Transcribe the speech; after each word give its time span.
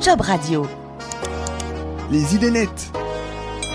Job 0.00 0.20
Radio. 0.20 0.66
Les 2.10 2.34
idées 2.34 2.50
nettes. 2.50 2.90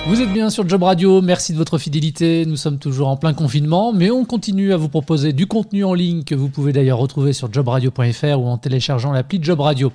Vous 0.08 0.22
êtes 0.22 0.32
bien 0.32 0.52
sur 0.52 0.70
Job 0.70 0.84
Radio, 0.84 1.20
merci 1.24 1.52
de 1.52 1.58
votre 1.58 1.80
fidélité. 1.80 2.46
Nous 2.46 2.58
sommes 2.58 2.78
toujours 2.78 3.08
en 3.08 3.18
plein 3.18 3.34
confinement, 3.34 3.92
mais 3.92 4.12
on 4.12 4.24
continue 4.24 4.72
à 4.72 4.78
vous 4.78 4.88
proposer 4.88 5.34
du 5.34 5.48
contenu 5.48 5.84
en 5.84 5.96
ligne 5.96 6.24
que 6.24 6.36
vous 6.36 6.48
pouvez 6.48 6.74
d'ailleurs 6.74 7.00
retrouver 7.00 7.34
sur 7.34 7.52
jobradio.fr 7.52 8.40
ou 8.40 8.46
en 8.46 8.60
téléchargeant 8.60 9.12
l'appli 9.12 9.40
Job 9.42 9.62
Radio. 9.62 9.92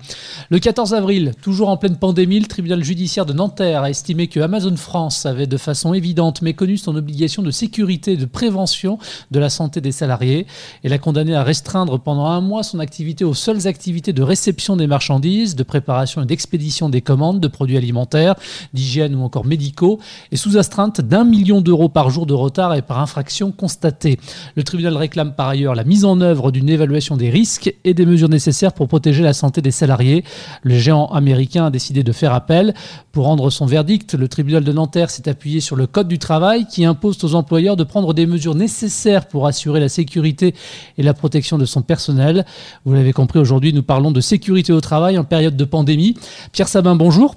Le 0.49 0.59
14 0.59 0.95
avril, 0.95 1.31
toujours 1.41 1.69
en 1.69 1.77
pleine 1.77 1.95
pandémie, 1.95 2.41
le 2.41 2.49
tribunal 2.49 2.83
judiciaire 2.83 3.25
de 3.25 3.33
Nanterre 3.33 3.85
a 3.85 3.91
estimé 3.91 4.27
que 4.27 4.41
Amazon 4.41 4.75
France 4.75 5.27
avait 5.27 5.47
de 5.47 5.57
façon 5.57 5.95
évidente 5.95 6.43
méconnu 6.43 6.77
son 6.77 6.97
obligation 6.97 7.45
de 7.45 7.53
sécurité 7.53 8.15
et 8.15 8.17
de 8.17 8.27
prévention 8.27 8.99
de 9.31 9.39
la 9.39 9.49
santé 9.49 9.81
des 9.81 9.93
salariés 9.93 10.49
et 10.83 10.89
l'a 10.89 10.99
condamné 10.99 11.37
à 11.37 11.45
restreindre 11.45 12.01
pendant 12.01 12.27
un 12.27 12.41
mois 12.41 12.65
son 12.65 12.81
activité 12.81 13.25
aux 13.25 13.35
seules 13.35 13.69
activités 13.69 14.13
de 14.13 14.25
réception 14.25 14.77
des 14.77 14.89
marchandises, 14.89 15.55
de 15.55 15.63
préparation 15.63 16.21
et 16.21 16.27
d'expédition 16.27 16.89
des 16.89 17.01
commandes 17.01 17.39
de 17.39 17.49
produits 17.49 17.77
alimentaires, 17.77 18.35
d'hygiène 18.75 19.15
ou 19.15 19.23
encore 19.23 19.47
médicaux 19.47 20.00
et 20.33 20.37
sous 20.37 20.57
astreinte 20.57 21.01
d'un 21.01 21.25
million 21.25 21.61
d'euros 21.61 21.89
par 21.89 22.11
jour 22.11 22.27
de 22.27 22.35
retard 22.35 22.75
et 22.75 22.83
par 22.83 23.01
infraction 23.01 23.53
constatée. 23.53 24.19
Le 24.57 24.63
tribunal 24.63 24.97
réclame 24.97 25.35
par 25.35 25.49
ailleurs 25.49 25.75
la 25.75 25.85
mise 25.85 26.05
en 26.05 26.21
œuvre 26.21 26.51
d'une 26.51 26.69
évaluation 26.69 27.17
des 27.17 27.31
risques 27.31 27.75
et 27.85 27.95
des 27.95 28.07
mesures 28.07 28.29
nécessaires 28.29 28.73
pour 28.73 28.89
protéger 28.89 29.23
la 29.23 29.33
santé 29.33 29.63
des 29.63 29.71
salariés. 29.71 30.25
Le 30.63 30.79
géant 30.79 31.07
américain 31.07 31.67
a 31.67 31.71
décidé 31.71 32.03
de 32.03 32.13
faire 32.13 32.35
appel. 32.35 32.75
Pour 33.13 33.25
rendre 33.25 33.51
son 33.51 33.67
verdict, 33.67 34.15
le 34.15 34.29
tribunal 34.29 34.65
de 34.65 34.73
Nanterre 34.73 35.11
s'est 35.11 35.29
appuyé 35.29 35.61
sur 35.61 35.77
le 35.77 35.87
Code 35.87 36.09
du 36.09 36.19
travail 36.19 36.67
qui 36.67 36.85
impose 36.85 37.23
aux 37.25 37.35
employeurs 37.35 37.77
de 37.77 37.85
prendre 37.85 38.15
des 38.15 38.27
mesures 38.27 38.55
nécessaires 38.55 39.27
pour 39.27 39.47
assurer 39.47 39.81
la 39.81 39.89
sécurité 39.89 40.55
et 40.99 41.03
la 41.03 41.15
protection 41.15 41.59
de 41.59 41.65
son 41.65 41.83
personnel. 41.83 42.45
Vous 42.85 42.95
l'avez 42.95 43.13
compris, 43.13 43.39
aujourd'hui 43.39 43.73
nous 43.73 43.83
parlons 43.83 44.11
de 44.11 44.21
sécurité 44.21 44.73
au 44.73 44.81
travail 44.81 45.19
en 45.19 45.25
période 45.25 45.57
de 45.57 45.65
pandémie. 45.65 46.15
Pierre 46.53 46.69
Sabin, 46.69 46.95
bonjour. 46.95 47.35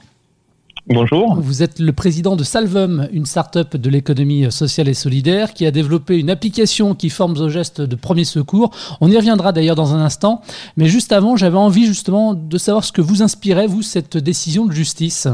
Bonjour. 0.87 1.39
Vous 1.39 1.63
êtes 1.63 1.79
le 1.79 1.93
président 1.93 2.35
de 2.35 2.43
Salvum, 2.43 3.07
une 3.13 3.25
start-up 3.25 3.77
de 3.77 3.89
l'économie 3.89 4.51
sociale 4.51 4.89
et 4.89 4.93
solidaire 4.93 5.53
qui 5.53 5.65
a 5.65 5.71
développé 5.71 6.19
une 6.19 6.29
application 6.29 6.93
qui 6.93 7.09
forme 7.09 7.37
aux 7.37 7.47
gestes 7.47 7.79
de 7.79 7.95
premier 7.95 8.25
secours. 8.25 8.69
On 8.99 9.09
y 9.09 9.15
reviendra 9.15 9.53
d'ailleurs 9.53 9.77
dans 9.77 9.93
un 9.93 10.03
instant. 10.03 10.41
Mais 10.75 10.87
juste 10.87 11.13
avant, 11.13 11.37
j'avais 11.37 11.57
envie 11.57 11.85
justement 11.85 12.33
de 12.33 12.57
savoir 12.57 12.83
ce 12.83 12.91
que 12.91 12.99
vous 12.99 13.21
inspirait, 13.21 13.65
vous, 13.65 13.81
cette 13.81 14.17
décision 14.17 14.65
de 14.65 14.73
justice. 14.73 15.29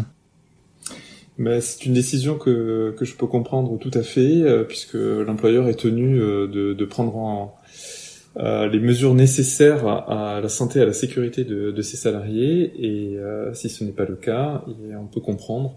Ben, 1.39 1.59
c'est 1.61 1.84
une 1.86 1.94
décision 1.94 2.38
que, 2.38 2.94
que 2.95 3.06
je 3.06 3.16
peux 3.16 3.25
comprendre 3.25 3.75
tout 3.80 3.91
à 3.95 4.03
fait, 4.03 4.41
euh, 4.44 4.63
puisque 4.63 4.94
l'employeur 4.94 5.67
est 5.67 5.80
tenu 5.80 6.19
euh, 6.19 6.47
de, 6.47 6.73
de 6.73 6.86
prendre 6.86 7.16
en, 7.16 7.56
les 8.40 8.80
mesures 8.80 9.16
nécessaires 9.16 9.86
à, 9.86 10.40
la 10.42 10.50
santé 10.50 10.80
et 10.80 10.82
à 10.82 10.86
la 10.86 10.94
sécurité 10.94 11.44
de, 11.44 11.72
de 11.72 11.82
ses 11.82 11.98
salariés 11.98 12.72
et 12.78 13.18
euh, 13.18 13.54
si 13.54 13.70
ce 13.70 13.84
n'est 13.84 13.92
pas 13.92 14.06
le 14.06 14.16
cas, 14.16 14.64
on 14.98 15.08
peut 15.08 15.20
comprendre 15.20 15.76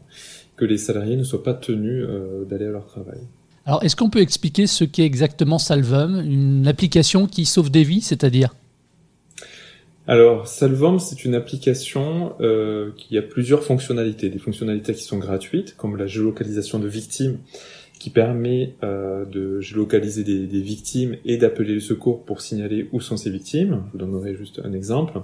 que 0.56 0.64
les 0.64 0.78
salariés 0.78 1.16
ne 1.16 1.24
soient 1.24 1.42
pas 1.42 1.54
tenus 1.54 2.06
euh, 2.08 2.44
d'aller 2.44 2.66
à 2.66 2.70
leur 2.70 2.86
travail. 2.86 3.18
Alors, 3.66 3.82
est-ce 3.82 3.96
qu'on 3.96 4.10
peut 4.10 4.20
expliquer 4.20 4.66
ce 4.66 4.84
qu'est 4.84 5.04
exactement 5.04 5.58
Salvum, 5.58 6.20
une 6.20 6.66
application 6.66 7.26
qui 7.26 7.44
sauve 7.46 7.70
des 7.70 7.84
vies, 7.84 8.00
c'est-à-dire? 8.00 8.54
Alors, 10.08 10.48
Salvum, 10.48 10.98
c'est 10.98 11.24
une 11.24 11.34
application 11.34 12.34
euh, 12.40 12.90
qui 12.96 13.16
a 13.18 13.22
plusieurs 13.22 13.62
fonctionnalités. 13.62 14.30
Des 14.30 14.40
fonctionnalités 14.40 14.94
qui 14.94 15.04
sont 15.04 15.18
gratuites, 15.18 15.76
comme 15.76 15.96
la 15.96 16.06
géolocalisation 16.06 16.80
de 16.80 16.88
victimes, 16.88 17.38
qui 18.02 18.10
permet 18.10 18.74
euh, 18.82 19.24
de 19.24 19.60
géolocaliser 19.60 20.24
des, 20.24 20.48
des 20.48 20.60
victimes 20.60 21.18
et 21.24 21.36
d'appeler 21.36 21.74
le 21.74 21.78
secours 21.78 22.24
pour 22.24 22.40
signaler 22.40 22.88
où 22.90 23.00
sont 23.00 23.16
ces 23.16 23.30
victimes. 23.30 23.84
Je 23.86 23.92
vous 23.92 23.98
donnerai 23.98 24.34
juste 24.34 24.60
un 24.64 24.72
exemple 24.72 25.20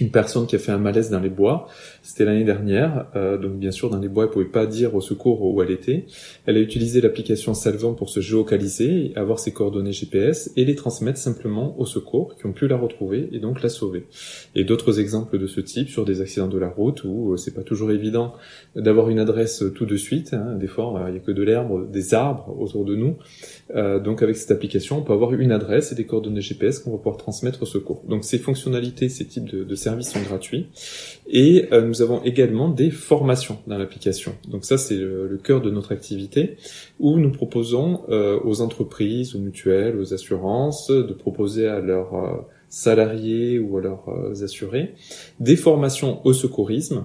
une 0.00 0.10
personne 0.10 0.46
qui 0.46 0.56
a 0.56 0.58
fait 0.58 0.72
un 0.72 0.78
malaise 0.78 1.10
dans 1.10 1.20
les 1.20 1.28
bois. 1.28 1.68
C'était 2.02 2.24
l'année 2.24 2.44
dernière, 2.44 3.06
euh, 3.16 3.38
donc 3.38 3.54
bien 3.58 3.70
sûr 3.70 3.90
dans 3.90 3.98
les 3.98 4.08
bois, 4.08 4.24
elle 4.24 4.30
pouvait 4.30 4.44
pas 4.44 4.66
dire 4.66 4.94
au 4.94 5.00
secours 5.00 5.42
où 5.42 5.62
elle 5.62 5.70
était. 5.70 6.06
Elle 6.46 6.56
a 6.56 6.60
utilisé 6.60 7.00
l'application 7.00 7.54
Salvant 7.54 7.94
pour 7.94 8.08
se 8.08 8.20
géocaliser, 8.20 9.12
avoir 9.16 9.38
ses 9.38 9.52
coordonnées 9.52 9.92
GPS 9.92 10.50
et 10.56 10.64
les 10.64 10.74
transmettre 10.74 11.18
simplement 11.18 11.78
au 11.80 11.86
secours 11.86 12.36
qui 12.36 12.46
ont 12.46 12.52
pu 12.52 12.68
la 12.68 12.76
retrouver 12.76 13.28
et 13.32 13.38
donc 13.38 13.62
la 13.62 13.68
sauver. 13.68 14.06
Et 14.54 14.64
d'autres 14.64 15.00
exemples 15.00 15.38
de 15.38 15.46
ce 15.46 15.60
type 15.60 15.88
sur 15.88 16.04
des 16.04 16.20
accidents 16.20 16.48
de 16.48 16.58
la 16.58 16.68
route 16.68 17.04
où 17.04 17.32
euh, 17.32 17.36
c'est 17.36 17.54
pas 17.54 17.62
toujours 17.62 17.90
évident 17.90 18.34
d'avoir 18.74 19.08
une 19.10 19.18
adresse 19.18 19.64
tout 19.74 19.86
de 19.86 19.96
suite. 19.96 20.34
Hein. 20.34 20.56
Des 20.56 20.66
fois, 20.66 21.06
il 21.08 21.14
y 21.14 21.16
a 21.16 21.20
que 21.20 21.32
de 21.32 21.42
l'herbe, 21.42 21.90
des 21.90 22.14
arbres 22.14 22.54
autour 22.58 22.84
de 22.84 22.94
nous. 22.94 23.16
Euh, 23.74 23.98
donc 23.98 24.22
avec 24.22 24.36
cette 24.36 24.50
application, 24.50 24.98
on 24.98 25.02
peut 25.02 25.12
avoir 25.12 25.32
une 25.32 25.52
adresse 25.52 25.92
et 25.92 25.94
des 25.94 26.06
coordonnées 26.06 26.40
GPS 26.40 26.78
qu'on 26.78 26.92
va 26.92 26.98
pouvoir 26.98 27.16
transmettre 27.16 27.62
au 27.62 27.66
secours. 27.66 28.04
Donc 28.08 28.24
ces 28.24 28.38
fonctionnalités, 28.38 29.08
ces 29.08 29.26
types 29.26 29.48
de, 29.48 29.64
de 29.64 29.74
services 29.86 30.10
sont 30.10 30.22
gratuits. 30.22 30.66
Et 31.28 31.68
euh, 31.72 31.82
nous 31.82 32.02
avons 32.02 32.22
également 32.24 32.68
des 32.68 32.90
formations 32.90 33.58
dans 33.66 33.78
l'application. 33.78 34.34
Donc 34.48 34.64
ça, 34.64 34.78
c'est 34.78 34.96
le, 34.96 35.38
cœur 35.42 35.60
de 35.60 35.70
notre 35.70 35.92
activité, 35.92 36.56
où 36.98 37.18
nous 37.18 37.30
proposons 37.30 38.02
euh, 38.08 38.38
aux 38.44 38.60
entreprises, 38.62 39.36
aux 39.36 39.38
mutuelles, 39.38 39.96
aux 39.98 40.12
assurances, 40.12 40.88
de 40.88 41.12
proposer 41.12 41.68
à 41.68 41.80
leurs 41.80 42.14
euh, 42.14 42.36
salariés 42.68 43.60
ou 43.60 43.78
à 43.78 43.80
leurs 43.80 44.42
assurés 44.42 44.94
des 45.38 45.56
formations 45.56 46.20
au 46.26 46.32
secourisme 46.32 47.04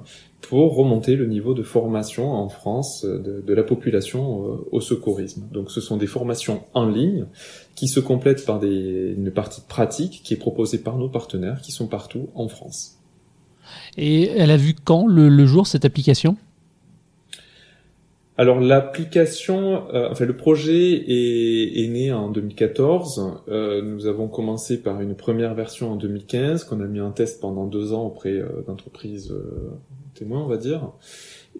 pour 0.52 0.76
remonter 0.76 1.16
le 1.16 1.28
niveau 1.28 1.54
de 1.54 1.64
formation 1.64 2.30
en 2.34 2.50
France 2.50 3.06
de, 3.06 3.40
de 3.40 3.54
la 3.54 3.64
population 3.64 4.60
au 4.70 4.82
secourisme. 4.82 5.48
Donc 5.50 5.72
ce 5.72 5.80
sont 5.80 5.96
des 5.96 6.08
formations 6.08 6.66
en 6.74 6.90
ligne 6.90 7.26
qui 7.74 7.88
se 7.88 8.02
complètent 8.02 8.46
par 8.46 8.60
des, 8.60 9.14
une 9.16 9.32
partie 9.32 9.62
pratique 9.62 10.24
qui 10.26 10.34
est 10.34 10.38
proposée 10.38 10.80
par 10.80 10.98
nos 10.98 11.08
partenaires 11.08 11.62
qui 11.62 11.72
sont 11.72 11.88
partout 11.88 12.28
en 12.36 12.50
France. 12.50 12.98
Et 13.96 14.28
elle 14.28 14.52
a 14.52 14.58
vu 14.58 14.76
quand 14.84 15.08
le, 15.08 15.46
jour 15.46 15.68
cette 15.68 15.86
application? 15.86 16.36
Alors 18.38 18.60
l'application, 18.60 19.88
euh, 19.94 20.10
enfin 20.12 20.26
le 20.26 20.36
projet 20.36 20.92
est, 20.92 21.82
est, 21.82 21.88
né 21.88 22.12
en 22.12 22.30
2014. 22.30 23.44
Euh, 23.48 23.82
nous 23.82 24.06
avons 24.06 24.28
commencé 24.28 24.82
par 24.82 25.00
une 25.00 25.16
première 25.16 25.54
version 25.54 25.94
en 25.94 25.96
2015 25.96 26.66
qu'on 26.66 26.82
a 26.82 26.88
mis 26.88 27.00
en 27.00 27.12
test 27.12 27.40
pendant 27.40 27.68
deux 27.68 27.94
ans 27.94 28.04
auprès 28.04 28.34
euh, 28.34 28.64
d'entreprises 28.68 29.34
témoins, 30.14 30.42
on 30.42 30.48
va 30.48 30.58
dire. 30.58 30.92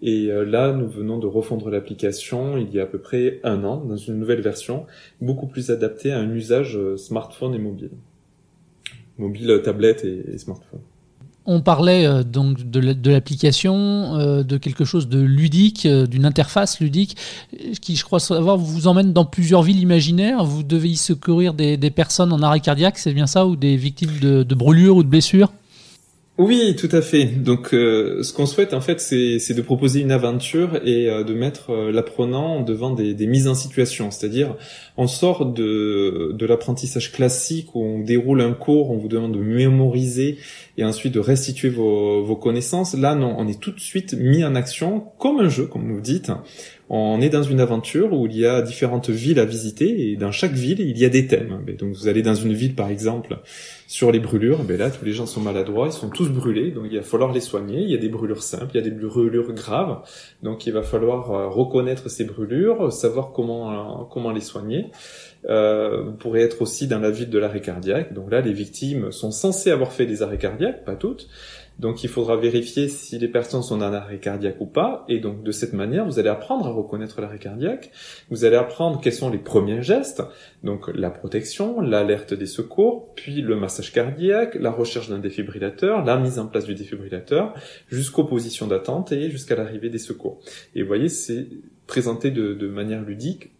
Et 0.00 0.28
là, 0.28 0.72
nous 0.72 0.88
venons 0.88 1.18
de 1.18 1.26
refondre 1.26 1.68
l'application 1.68 2.56
il 2.56 2.72
y 2.72 2.80
a 2.80 2.84
à 2.84 2.86
peu 2.86 2.98
près 2.98 3.40
un 3.44 3.62
an 3.62 3.76
dans 3.84 3.96
une 3.96 4.18
nouvelle 4.18 4.40
version, 4.40 4.86
beaucoup 5.20 5.46
plus 5.46 5.70
adaptée 5.70 6.12
à 6.12 6.18
un 6.18 6.30
usage 6.30 6.78
smartphone 6.96 7.54
et 7.54 7.58
mobile, 7.58 7.90
mobile, 9.18 9.60
tablette 9.62 10.04
et 10.04 10.38
smartphone. 10.38 10.80
On 11.44 11.60
parlait 11.60 12.06
euh, 12.06 12.22
donc 12.22 12.70
de 12.70 13.10
l'application, 13.10 14.14
euh, 14.16 14.42
de 14.44 14.56
quelque 14.58 14.84
chose 14.84 15.08
de 15.08 15.20
ludique, 15.20 15.86
euh, 15.86 16.06
d'une 16.06 16.24
interface 16.24 16.78
ludique, 16.78 17.16
qui, 17.80 17.96
je 17.96 18.04
crois 18.04 18.20
savoir, 18.20 18.56
vous 18.56 18.86
emmène 18.86 19.12
dans 19.12 19.24
plusieurs 19.24 19.62
villes 19.62 19.80
imaginaires. 19.80 20.44
Vous 20.44 20.62
devez 20.62 20.90
y 20.90 20.96
secourir 20.96 21.52
des, 21.54 21.78
personnes 21.90 22.32
en 22.32 22.42
arrêt 22.42 22.60
cardiaque, 22.60 22.98
c'est 22.98 23.12
bien 23.12 23.26
ça, 23.26 23.46
ou 23.46 23.56
des 23.56 23.76
victimes 23.76 24.18
de 24.20 24.54
brûlures 24.54 24.96
ou 24.96 25.02
de 25.02 25.08
blessures? 25.08 25.52
Oui, 26.42 26.76
tout 26.76 26.88
à 26.92 27.02
fait. 27.02 27.24
Donc, 27.24 27.72
euh, 27.72 28.22
ce 28.22 28.32
qu'on 28.32 28.46
souhaite 28.46 28.74
en 28.74 28.80
fait, 28.80 29.00
c'est 29.00 29.54
de 29.54 29.62
proposer 29.62 30.00
une 30.00 30.10
aventure 30.10 30.80
et 30.84 31.08
euh, 31.08 31.24
de 31.24 31.34
mettre 31.34 31.70
euh, 31.70 31.92
l'apprenant 31.92 32.62
devant 32.62 32.90
des, 32.90 33.14
mises 33.26 33.48
en 33.48 33.54
situation. 33.54 34.10
C'est-à-dire, 34.10 34.56
on 34.96 35.06
sort 35.06 35.46
de, 35.46 36.32
de 36.32 36.46
l'apprentissage 36.46 37.12
classique 37.12 37.74
où 37.74 37.84
on 37.84 38.00
déroule 38.00 38.40
un 38.40 38.52
cours, 38.52 38.90
on 38.90 38.98
vous 38.98 39.08
demande 39.08 39.32
de 39.32 39.40
mémoriser 39.40 40.38
et 40.76 40.84
ensuite 40.84 41.14
de 41.14 41.20
restituer 41.20 41.68
vos, 41.68 42.22
vos 42.22 42.36
connaissances. 42.36 42.94
Là, 42.94 43.14
non, 43.14 43.34
on 43.38 43.46
est 43.46 43.60
tout 43.60 43.72
de 43.72 43.80
suite 43.80 44.14
mis 44.14 44.44
en 44.44 44.54
action 44.54 45.00
comme 45.18 45.38
un 45.38 45.48
jeu, 45.48 45.66
comme 45.66 45.92
vous 45.92 46.00
dites. 46.00 46.30
On 46.94 47.22
est 47.22 47.30
dans 47.30 47.42
une 47.42 47.60
aventure 47.60 48.12
où 48.12 48.26
il 48.26 48.36
y 48.36 48.44
a 48.44 48.60
différentes 48.60 49.08
villes 49.08 49.40
à 49.40 49.46
visiter 49.46 50.10
et 50.10 50.16
dans 50.16 50.30
chaque 50.30 50.52
ville, 50.52 50.78
il 50.78 50.98
y 50.98 51.06
a 51.06 51.08
des 51.08 51.26
thèmes. 51.26 51.64
Donc, 51.78 51.94
vous 51.94 52.06
allez 52.06 52.20
dans 52.20 52.34
une 52.34 52.52
ville, 52.52 52.74
par 52.74 52.90
exemple 52.90 53.38
sur 53.92 54.10
les 54.10 54.20
brûlures, 54.20 54.64
ben 54.64 54.78
là, 54.78 54.90
tous 54.90 55.04
les 55.04 55.12
gens 55.12 55.26
sont 55.26 55.42
maladroits, 55.42 55.86
ils 55.86 55.92
sont 55.92 56.08
tous 56.08 56.30
brûlés, 56.30 56.70
donc 56.70 56.86
il 56.90 56.96
va 56.96 57.02
falloir 57.02 57.30
les 57.30 57.42
soigner. 57.42 57.82
Il 57.82 57.90
y 57.90 57.94
a 57.94 57.98
des 57.98 58.08
brûlures 58.08 58.42
simples, 58.42 58.70
il 58.72 58.76
y 58.76 58.80
a 58.80 58.82
des 58.82 58.90
brûlures 58.90 59.52
graves, 59.52 60.00
donc 60.42 60.66
il 60.66 60.72
va 60.72 60.82
falloir 60.82 61.30
euh, 61.30 61.48
reconnaître 61.48 62.08
ces 62.08 62.24
brûlures, 62.24 62.90
savoir 62.90 63.32
comment 63.32 64.00
euh, 64.00 64.04
comment 64.10 64.30
les 64.30 64.40
soigner. 64.40 64.86
Euh, 65.50 66.04
vous 66.04 66.12
pourrez 66.12 66.40
être 66.40 66.62
aussi 66.62 66.86
dans 66.86 67.00
la 67.00 67.10
ville 67.10 67.28
de 67.28 67.38
l'arrêt 67.38 67.60
cardiaque. 67.60 68.14
Donc 68.14 68.30
là, 68.30 68.40
les 68.40 68.54
victimes 68.54 69.12
sont 69.12 69.30
censées 69.30 69.70
avoir 69.70 69.92
fait 69.92 70.06
des 70.06 70.22
arrêts 70.22 70.38
cardiaques, 70.38 70.86
pas 70.86 70.96
toutes, 70.96 71.28
donc 71.78 72.04
il 72.04 72.08
faudra 72.08 72.36
vérifier 72.36 72.88
si 72.88 73.18
les 73.18 73.28
personnes 73.28 73.62
sont 73.62 73.82
en 73.82 73.92
arrêt 73.92 74.18
cardiaque 74.18 74.60
ou 74.60 74.66
pas. 74.66 75.04
Et 75.08 75.18
donc 75.18 75.42
de 75.42 75.52
cette 75.52 75.72
manière, 75.72 76.04
vous 76.04 76.18
allez 76.18 76.28
apprendre 76.28 76.66
à 76.66 76.70
reconnaître 76.70 77.20
l'arrêt 77.20 77.38
cardiaque. 77.38 77.90
Vous 78.30 78.44
allez 78.44 78.56
apprendre 78.56 79.00
quels 79.00 79.12
sont 79.12 79.30
les 79.30 79.38
premiers 79.38 79.82
gestes. 79.82 80.22
Donc 80.62 80.88
la 80.94 81.10
protection, 81.10 81.80
l'alerte 81.80 82.34
des 82.34 82.46
secours, 82.46 83.12
puis 83.14 83.40
le 83.42 83.56
massage 83.56 83.92
cardiaque, 83.92 84.54
la 84.54 84.70
recherche 84.70 85.08
d'un 85.08 85.18
défibrillateur, 85.18 86.04
la 86.04 86.18
mise 86.18 86.38
en 86.38 86.46
place 86.46 86.64
du 86.64 86.74
défibrillateur, 86.74 87.54
jusqu'aux 87.88 88.24
positions 88.24 88.66
d'attente 88.66 89.12
et 89.12 89.30
jusqu'à 89.30 89.56
l'arrivée 89.56 89.90
des 89.90 89.98
secours. 89.98 90.40
Et 90.74 90.82
vous 90.82 90.88
voyez, 90.88 91.08
c'est 91.08 91.48
présenté 91.86 92.30
de, 92.30 92.54
de 92.54 92.68
manière 92.68 93.02
ludique 93.02 93.50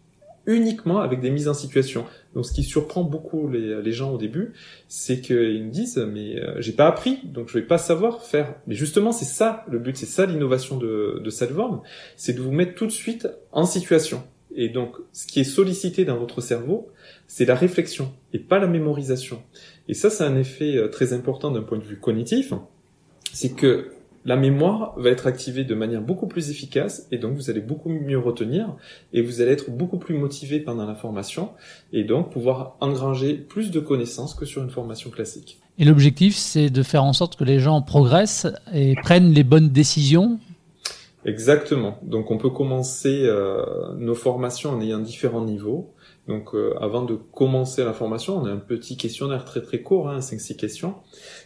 uniquement 0.45 0.99
avec 0.99 1.19
des 1.21 1.29
mises 1.29 1.47
en 1.47 1.53
situation. 1.53 2.05
Donc, 2.33 2.45
ce 2.45 2.51
qui 2.51 2.63
surprend 2.63 3.03
beaucoup 3.03 3.47
les, 3.47 3.91
gens 3.91 4.11
au 4.11 4.17
début, 4.17 4.53
c'est 4.87 5.21
qu'ils 5.21 5.63
me 5.63 5.71
disent 5.71 5.97
mais 5.97 6.39
euh, 6.39 6.55
j'ai 6.59 6.73
pas 6.73 6.87
appris, 6.87 7.19
donc 7.23 7.47
je 7.47 7.53
vais 7.53 7.65
pas 7.65 7.77
savoir 7.77 8.23
faire. 8.23 8.55
Mais 8.67 8.75
justement, 8.75 9.11
c'est 9.11 9.25
ça 9.25 9.65
le 9.69 9.79
but, 9.79 9.95
c'est 9.95 10.05
ça 10.05 10.25
l'innovation 10.25 10.77
de, 10.77 11.21
de 11.23 11.29
Salvorm, 11.29 11.81
c'est 12.17 12.33
de 12.33 12.41
vous 12.41 12.51
mettre 12.51 12.75
tout 12.75 12.85
de 12.85 12.91
suite 12.91 13.27
en 13.51 13.65
situation. 13.65 14.23
Et 14.55 14.69
donc, 14.69 14.95
ce 15.11 15.25
qui 15.25 15.39
est 15.39 15.45
sollicité 15.45 16.05
dans 16.05 16.17
votre 16.17 16.41
cerveau, 16.41 16.89
c'est 17.27 17.45
la 17.45 17.55
réflexion 17.55 18.13
et 18.33 18.39
pas 18.39 18.59
la 18.59 18.67
mémorisation. 18.67 19.41
Et 19.87 19.93
ça, 19.93 20.09
c'est 20.09 20.23
un 20.23 20.37
effet 20.37 20.77
euh, 20.77 20.87
très 20.87 21.13
important 21.13 21.51
d'un 21.51 21.63
point 21.63 21.77
de 21.77 21.83
vue 21.83 21.97
cognitif. 21.97 22.53
C'est 23.33 23.55
que 23.55 23.91
la 24.25 24.35
mémoire 24.35 24.93
va 24.97 25.09
être 25.09 25.27
activée 25.27 25.63
de 25.63 25.75
manière 25.75 26.01
beaucoup 26.01 26.27
plus 26.27 26.49
efficace 26.49 27.07
et 27.11 27.17
donc 27.17 27.35
vous 27.35 27.49
allez 27.49 27.61
beaucoup 27.61 27.89
mieux 27.89 28.17
retenir 28.17 28.75
et 29.11 29.21
vous 29.21 29.41
allez 29.41 29.51
être 29.51 29.69
beaucoup 29.69 29.97
plus 29.97 30.15
motivé 30.15 30.59
pendant 30.59 30.85
la 30.85 30.95
formation 30.95 31.51
et 31.91 32.03
donc 32.03 32.31
pouvoir 32.31 32.77
engranger 32.79 33.33
plus 33.33 33.71
de 33.71 33.79
connaissances 33.79 34.33
que 34.33 34.45
sur 34.45 34.63
une 34.63 34.69
formation 34.69 35.09
classique. 35.09 35.59
Et 35.79 35.85
l'objectif, 35.85 36.35
c'est 36.35 36.69
de 36.69 36.83
faire 36.83 37.03
en 37.03 37.13
sorte 37.13 37.35
que 37.35 37.43
les 37.43 37.59
gens 37.59 37.81
progressent 37.81 38.47
et 38.73 38.95
prennent 38.95 39.31
les 39.31 39.43
bonnes 39.43 39.69
décisions? 39.69 40.39
Exactement. 41.25 41.97
Donc 42.03 42.31
on 42.31 42.37
peut 42.37 42.49
commencer 42.49 43.21
euh, 43.23 43.93
nos 43.97 44.15
formations 44.15 44.71
en 44.71 44.81
ayant 44.81 44.99
différents 44.99 45.43
niveaux. 45.43 45.93
Donc 46.27 46.53
euh, 46.53 46.73
avant 46.79 47.03
de 47.03 47.15
commencer 47.15 47.83
la 47.83 47.93
formation, 47.93 48.37
on 48.37 48.45
a 48.45 48.51
un 48.51 48.57
petit 48.57 48.97
questionnaire 48.97 49.45
très 49.45 49.61
très 49.61 49.81
court, 49.81 50.09
hein, 50.09 50.19
5-6 50.19 50.55
questions, 50.55 50.95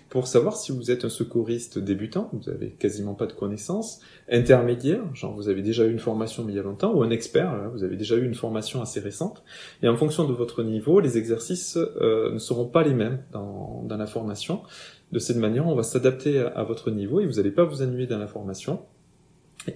pour 0.09 0.27
savoir 0.27 0.55
si 0.55 0.71
vous 0.71 0.89
êtes 0.89 1.03
un 1.05 1.09
secouriste 1.09 1.79
débutant, 1.79 2.29
vous 2.33 2.49
avez 2.49 2.69
quasiment 2.69 3.13
pas 3.13 3.25
de 3.25 3.33
connaissances, 3.33 3.99
intermédiaire, 4.31 5.03
genre 5.13 5.33
vous 5.33 5.49
avez 5.49 5.61
déjà 5.61 5.85
eu 5.85 5.91
une 5.91 5.99
formation 5.99 6.45
il 6.47 6.55
y 6.55 6.59
a 6.59 6.63
longtemps, 6.63 6.93
ou 6.93 7.03
un 7.03 7.09
expert, 7.09 7.69
vous 7.73 7.83
avez 7.83 7.97
déjà 7.97 8.15
eu 8.15 8.25
une 8.25 8.35
formation 8.35 8.81
assez 8.81 8.99
récente. 8.99 9.43
Et 9.83 9.89
en 9.89 9.97
fonction 9.97 10.25
de 10.25 10.33
votre 10.33 10.63
niveau, 10.63 10.99
les 10.99 11.17
exercices 11.17 11.77
euh, 11.77 12.31
ne 12.31 12.39
seront 12.39 12.65
pas 12.65 12.83
les 12.83 12.93
mêmes 12.93 13.19
dans, 13.33 13.83
dans, 13.85 13.97
la 13.97 14.07
formation. 14.07 14.61
De 15.11 15.19
cette 15.19 15.37
manière, 15.37 15.67
on 15.67 15.75
va 15.75 15.83
s'adapter 15.83 16.39
à, 16.39 16.47
à 16.47 16.63
votre 16.63 16.89
niveau 16.89 17.19
et 17.19 17.25
vous 17.25 17.33
n'allez 17.33 17.51
pas 17.51 17.65
vous 17.65 17.81
ennuyer 17.81 18.07
dans 18.07 18.19
la 18.19 18.27
formation. 18.27 18.79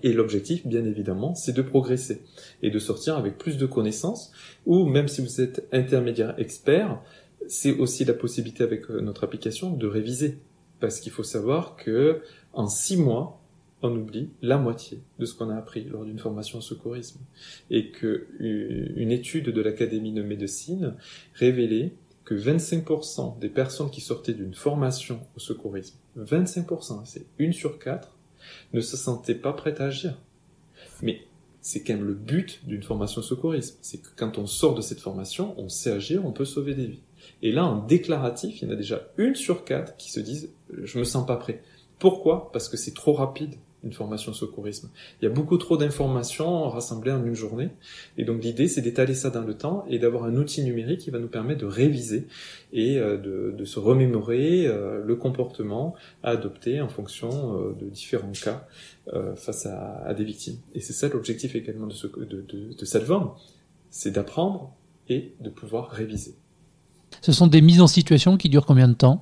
Et 0.03 0.13
l'objectif, 0.13 0.65
bien 0.65 0.85
évidemment, 0.85 1.35
c'est 1.35 1.51
de 1.51 1.61
progresser 1.61 2.21
et 2.61 2.69
de 2.69 2.79
sortir 2.79 3.17
avec 3.17 3.37
plus 3.37 3.57
de 3.57 3.65
connaissances, 3.65 4.31
ou 4.65 4.85
même 4.85 5.07
si 5.07 5.21
vous 5.21 5.41
êtes 5.41 5.67
intermédiaire 5.73 6.33
expert, 6.37 7.01
c'est 7.47 7.77
aussi 7.77 8.05
la 8.05 8.13
possibilité 8.13 8.63
avec 8.63 8.89
euh, 8.89 9.01
notre 9.01 9.23
application 9.23 9.71
de 9.71 9.87
réviser. 9.87 10.37
Parce 10.79 10.99
qu'il 10.99 11.11
faut 11.11 11.23
savoir 11.23 11.75
que 11.75 12.21
en 12.53 12.67
six 12.67 12.97
mois, 12.97 13.41
on 13.83 13.95
oublie 13.95 14.29
la 14.41 14.57
moitié 14.57 15.01
de 15.19 15.25
ce 15.25 15.35
qu'on 15.35 15.49
a 15.49 15.55
appris 15.55 15.83
lors 15.85 16.05
d'une 16.05 16.19
formation 16.19 16.59
au 16.59 16.61
secourisme. 16.61 17.19
Et 17.69 17.89
que 17.91 18.27
une 18.39 19.11
étude 19.11 19.49
de 19.49 19.61
l'Académie 19.61 20.13
de 20.13 20.23
médecine 20.23 20.95
révélait 21.33 21.93
que 22.25 22.35
25% 22.35 23.39
des 23.39 23.49
personnes 23.49 23.89
qui 23.89 24.01
sortaient 24.01 24.33
d'une 24.33 24.53
formation 24.53 25.19
au 25.35 25.39
secourisme, 25.39 25.97
25%, 26.17 27.01
c'est 27.05 27.25
une 27.39 27.53
sur 27.53 27.79
quatre, 27.79 28.17
ne 28.73 28.81
se 28.81 28.97
sentait 28.97 29.35
pas 29.35 29.53
prête 29.53 29.81
à 29.81 29.85
agir. 29.85 30.17
Mais 31.01 31.21
c'est 31.61 31.83
quand 31.83 31.93
même 31.93 32.05
le 32.05 32.13
but 32.13 32.61
d'une 32.65 32.83
formation 32.83 33.21
secourisme. 33.21 33.77
C'est 33.81 34.01
que 34.01 34.09
quand 34.15 34.37
on 34.37 34.47
sort 34.47 34.75
de 34.75 34.81
cette 34.81 34.99
formation, 34.99 35.53
on 35.57 35.69
sait 35.69 35.91
agir, 35.91 36.25
on 36.25 36.31
peut 36.31 36.45
sauver 36.45 36.73
des 36.73 36.87
vies. 36.87 37.03
Et 37.41 37.51
là, 37.51 37.65
en 37.65 37.85
déclaratif, 37.85 38.61
il 38.61 38.67
y 38.67 38.69
en 38.69 38.73
a 38.73 38.77
déjà 38.77 39.07
une 39.17 39.35
sur 39.35 39.65
quatre 39.65 39.97
qui 39.97 40.11
se 40.11 40.19
disent, 40.19 40.51
je 40.83 40.99
me 40.99 41.03
sens 41.03 41.25
pas 41.25 41.37
prêt. 41.37 41.61
Pourquoi? 41.99 42.51
Parce 42.51 42.67
que 42.67 42.77
c'est 42.77 42.93
trop 42.93 43.13
rapide 43.13 43.55
une 43.83 43.93
formation 43.93 44.33
secourisme. 44.33 44.89
Il 45.21 45.25
y 45.25 45.27
a 45.27 45.31
beaucoup 45.31 45.57
trop 45.57 45.77
d'informations 45.77 46.69
rassemblées 46.69 47.11
en 47.11 47.25
une 47.25 47.35
journée. 47.35 47.69
Et 48.17 48.25
donc 48.25 48.43
l'idée, 48.43 48.67
c'est 48.67 48.81
d'étaler 48.81 49.15
ça 49.15 49.29
dans 49.29 49.41
le 49.41 49.55
temps 49.55 49.85
et 49.89 49.99
d'avoir 49.99 50.25
un 50.25 50.35
outil 50.35 50.63
numérique 50.63 51.01
qui 51.01 51.09
va 51.09 51.19
nous 51.19 51.27
permettre 51.27 51.61
de 51.61 51.65
réviser 51.65 52.27
et 52.73 52.97
euh, 52.99 53.17
de, 53.17 53.65
se 53.65 53.79
remémorer 53.79 54.67
euh, 54.67 55.03
le 55.03 55.15
comportement 55.15 55.95
à 56.23 56.31
adopter 56.31 56.81
en 56.81 56.89
fonction 56.89 57.29
euh, 57.57 57.73
de 57.73 57.87
différents 57.87 58.31
cas 58.31 58.67
face 59.35 59.65
à, 59.65 60.13
des 60.13 60.23
victimes. 60.23 60.57
Et 60.73 60.79
c'est 60.79 60.93
ça 60.93 61.09
l'objectif 61.09 61.55
également 61.55 61.87
de 61.87 62.85
cette 62.85 63.03
forme, 63.03 63.31
c'est 63.89 64.11
d'apprendre 64.11 64.73
et 65.09 65.33
de 65.41 65.49
pouvoir 65.49 65.89
réviser. 65.89 66.35
Ce 67.19 67.31
sont 67.31 67.47
des 67.47 67.61
mises 67.61 67.81
en 67.81 67.87
situation 67.87 68.37
qui 68.37 68.49
durent 68.49 68.65
combien 68.65 68.87
de 68.87 68.93
temps 68.93 69.21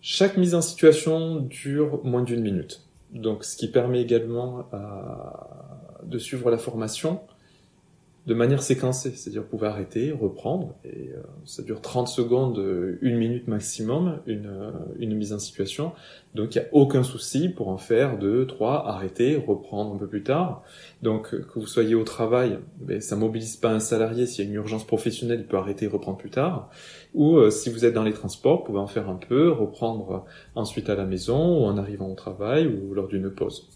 chaque 0.00 0.36
mise 0.36 0.54
en 0.54 0.62
situation 0.62 1.36
dure 1.40 2.00
moins 2.04 2.22
d'une 2.22 2.40
minute. 2.40 2.82
Donc, 3.12 3.44
ce 3.44 3.56
qui 3.56 3.68
permet 3.68 4.00
également 4.00 4.68
à, 4.72 6.00
de 6.02 6.18
suivre 6.18 6.50
la 6.50 6.56
formation 6.56 7.20
de 8.28 8.34
manière 8.34 8.62
séquencée, 8.62 9.12
c'est-à-dire 9.12 9.40
vous 9.40 9.48
pouvez 9.48 9.68
arrêter, 9.68 10.12
reprendre, 10.12 10.74
et 10.84 11.12
euh, 11.14 11.22
ça 11.46 11.62
dure 11.62 11.80
30 11.80 12.08
secondes, 12.08 12.62
une 13.00 13.16
minute 13.16 13.48
maximum, 13.48 14.20
une, 14.26 14.46
euh, 14.46 14.70
une 14.98 15.14
mise 15.14 15.32
en 15.32 15.38
situation. 15.38 15.92
Donc 16.34 16.54
il 16.54 16.58
n'y 16.58 16.64
a 16.66 16.68
aucun 16.72 17.02
souci 17.02 17.48
pour 17.48 17.68
en 17.68 17.78
faire 17.78 18.18
deux, 18.18 18.46
trois, 18.46 18.86
arrêter, 18.86 19.36
reprendre 19.36 19.94
un 19.94 19.96
peu 19.96 20.06
plus 20.06 20.22
tard. 20.22 20.62
Donc 21.00 21.30
que 21.30 21.58
vous 21.58 21.66
soyez 21.66 21.94
au 21.94 22.04
travail, 22.04 22.58
ben, 22.82 23.00
ça 23.00 23.16
mobilise 23.16 23.56
pas 23.56 23.70
un 23.70 23.80
salarié, 23.80 24.26
s'il 24.26 24.44
y 24.44 24.46
a 24.46 24.50
une 24.50 24.56
urgence 24.56 24.86
professionnelle, 24.86 25.40
il 25.40 25.46
peut 25.46 25.56
arrêter 25.56 25.86
reprendre 25.86 26.18
plus 26.18 26.30
tard. 26.30 26.68
Ou 27.14 27.38
euh, 27.38 27.48
si 27.48 27.70
vous 27.70 27.86
êtes 27.86 27.94
dans 27.94 28.04
les 28.04 28.12
transports, 28.12 28.58
vous 28.58 28.64
pouvez 28.64 28.78
en 28.78 28.86
faire 28.86 29.08
un 29.08 29.16
peu, 29.16 29.50
reprendre 29.50 30.26
ensuite 30.54 30.90
à 30.90 30.96
la 30.96 31.06
maison, 31.06 31.62
ou 31.62 31.64
en 31.64 31.78
arrivant 31.78 32.10
au 32.10 32.14
travail, 32.14 32.66
ou 32.66 32.92
lors 32.92 33.08
d'une 33.08 33.30
pause. 33.30 33.70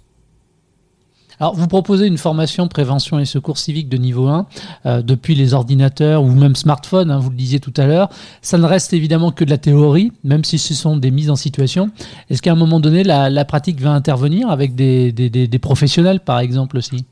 Alors, 1.40 1.54
vous 1.54 1.66
proposez 1.66 2.06
une 2.06 2.18
formation 2.18 2.68
prévention 2.68 3.18
et 3.18 3.24
secours 3.24 3.58
civique 3.58 3.88
de 3.88 3.96
niveau 3.96 4.28
1 4.28 4.46
euh, 4.86 5.02
depuis 5.02 5.34
les 5.34 5.54
ordinateurs 5.54 6.22
ou 6.22 6.28
même 6.28 6.56
smartphones, 6.56 7.10
hein, 7.10 7.18
vous 7.18 7.30
le 7.30 7.36
disiez 7.36 7.60
tout 7.60 7.74
à 7.76 7.86
l'heure. 7.86 8.08
Ça 8.42 8.58
ne 8.58 8.64
reste 8.64 8.92
évidemment 8.92 9.32
que 9.32 9.44
de 9.44 9.50
la 9.50 9.58
théorie, 9.58 10.12
même 10.24 10.44
si 10.44 10.58
ce 10.58 10.74
sont 10.74 10.96
des 10.96 11.10
mises 11.10 11.30
en 11.30 11.36
situation. 11.36 11.90
Est-ce 12.30 12.42
qu'à 12.42 12.52
un 12.52 12.56
moment 12.56 12.80
donné, 12.80 13.04
la, 13.04 13.30
la, 13.30 13.44
pratique 13.44 13.80
va 13.80 13.92
intervenir 13.92 14.50
avec 14.50 14.74
des, 14.74 15.12
des, 15.12 15.30
des, 15.30 15.48
des 15.48 15.58
professionnels, 15.58 16.20
par 16.20 16.38
exemple, 16.40 16.76
aussi? 16.78 17.04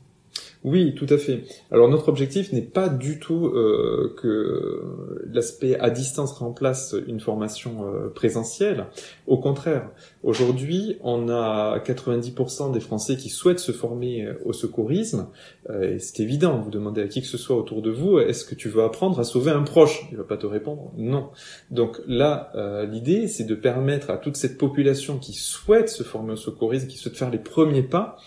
Oui, 0.63 0.93
tout 0.93 1.07
à 1.09 1.17
fait. 1.17 1.43
Alors 1.71 1.89
notre 1.89 2.07
objectif 2.09 2.53
n'est 2.53 2.61
pas 2.61 2.87
du 2.87 3.19
tout 3.19 3.47
euh, 3.47 4.13
que 4.21 4.83
l'aspect 5.25 5.75
à 5.79 5.89
distance 5.89 6.33
remplace 6.33 6.95
une 7.07 7.19
formation 7.19 7.87
euh, 7.87 8.09
présentielle. 8.09 8.85
Au 9.25 9.39
contraire, 9.39 9.89
aujourd'hui, 10.21 10.97
on 11.01 11.29
a 11.29 11.79
90% 11.79 12.73
des 12.73 12.79
Français 12.79 13.15
qui 13.15 13.29
souhaitent 13.29 13.59
se 13.59 13.71
former 13.71 14.25
euh, 14.25 14.33
au 14.45 14.53
secourisme. 14.53 15.29
Et 15.81 15.97
c'est 15.97 16.21
évident, 16.21 16.59
vous 16.59 16.69
demandez 16.69 17.01
à 17.01 17.07
qui 17.07 17.21
que 17.21 17.27
ce 17.27 17.37
soit 17.37 17.55
autour 17.55 17.81
de 17.81 17.89
vous, 17.89 18.19
est-ce 18.19 18.45
que 18.45 18.55
tu 18.55 18.69
veux 18.69 18.83
apprendre 18.83 19.19
à 19.19 19.23
sauver 19.23 19.51
un 19.51 19.63
proche? 19.63 20.05
Il 20.11 20.17
va 20.17 20.23
pas 20.23 20.37
te 20.37 20.45
répondre 20.45 20.91
non. 20.97 21.29
Donc 21.69 22.01
là, 22.07 22.51
l'idée, 22.89 23.27
c'est 23.27 23.45
de 23.45 23.55
permettre 23.55 24.09
à 24.09 24.17
toute 24.17 24.35
cette 24.37 24.57
population 24.57 25.17
qui 25.17 25.33
souhaite 25.33 25.89
se 25.89 26.03
former 26.03 26.33
au 26.33 26.37
secourisme, 26.37 26.87
qui 26.87 26.97
souhaite 26.97 27.15
faire 27.15 27.29
les 27.29 27.37
premiers 27.37 27.83
pas, 27.83 28.17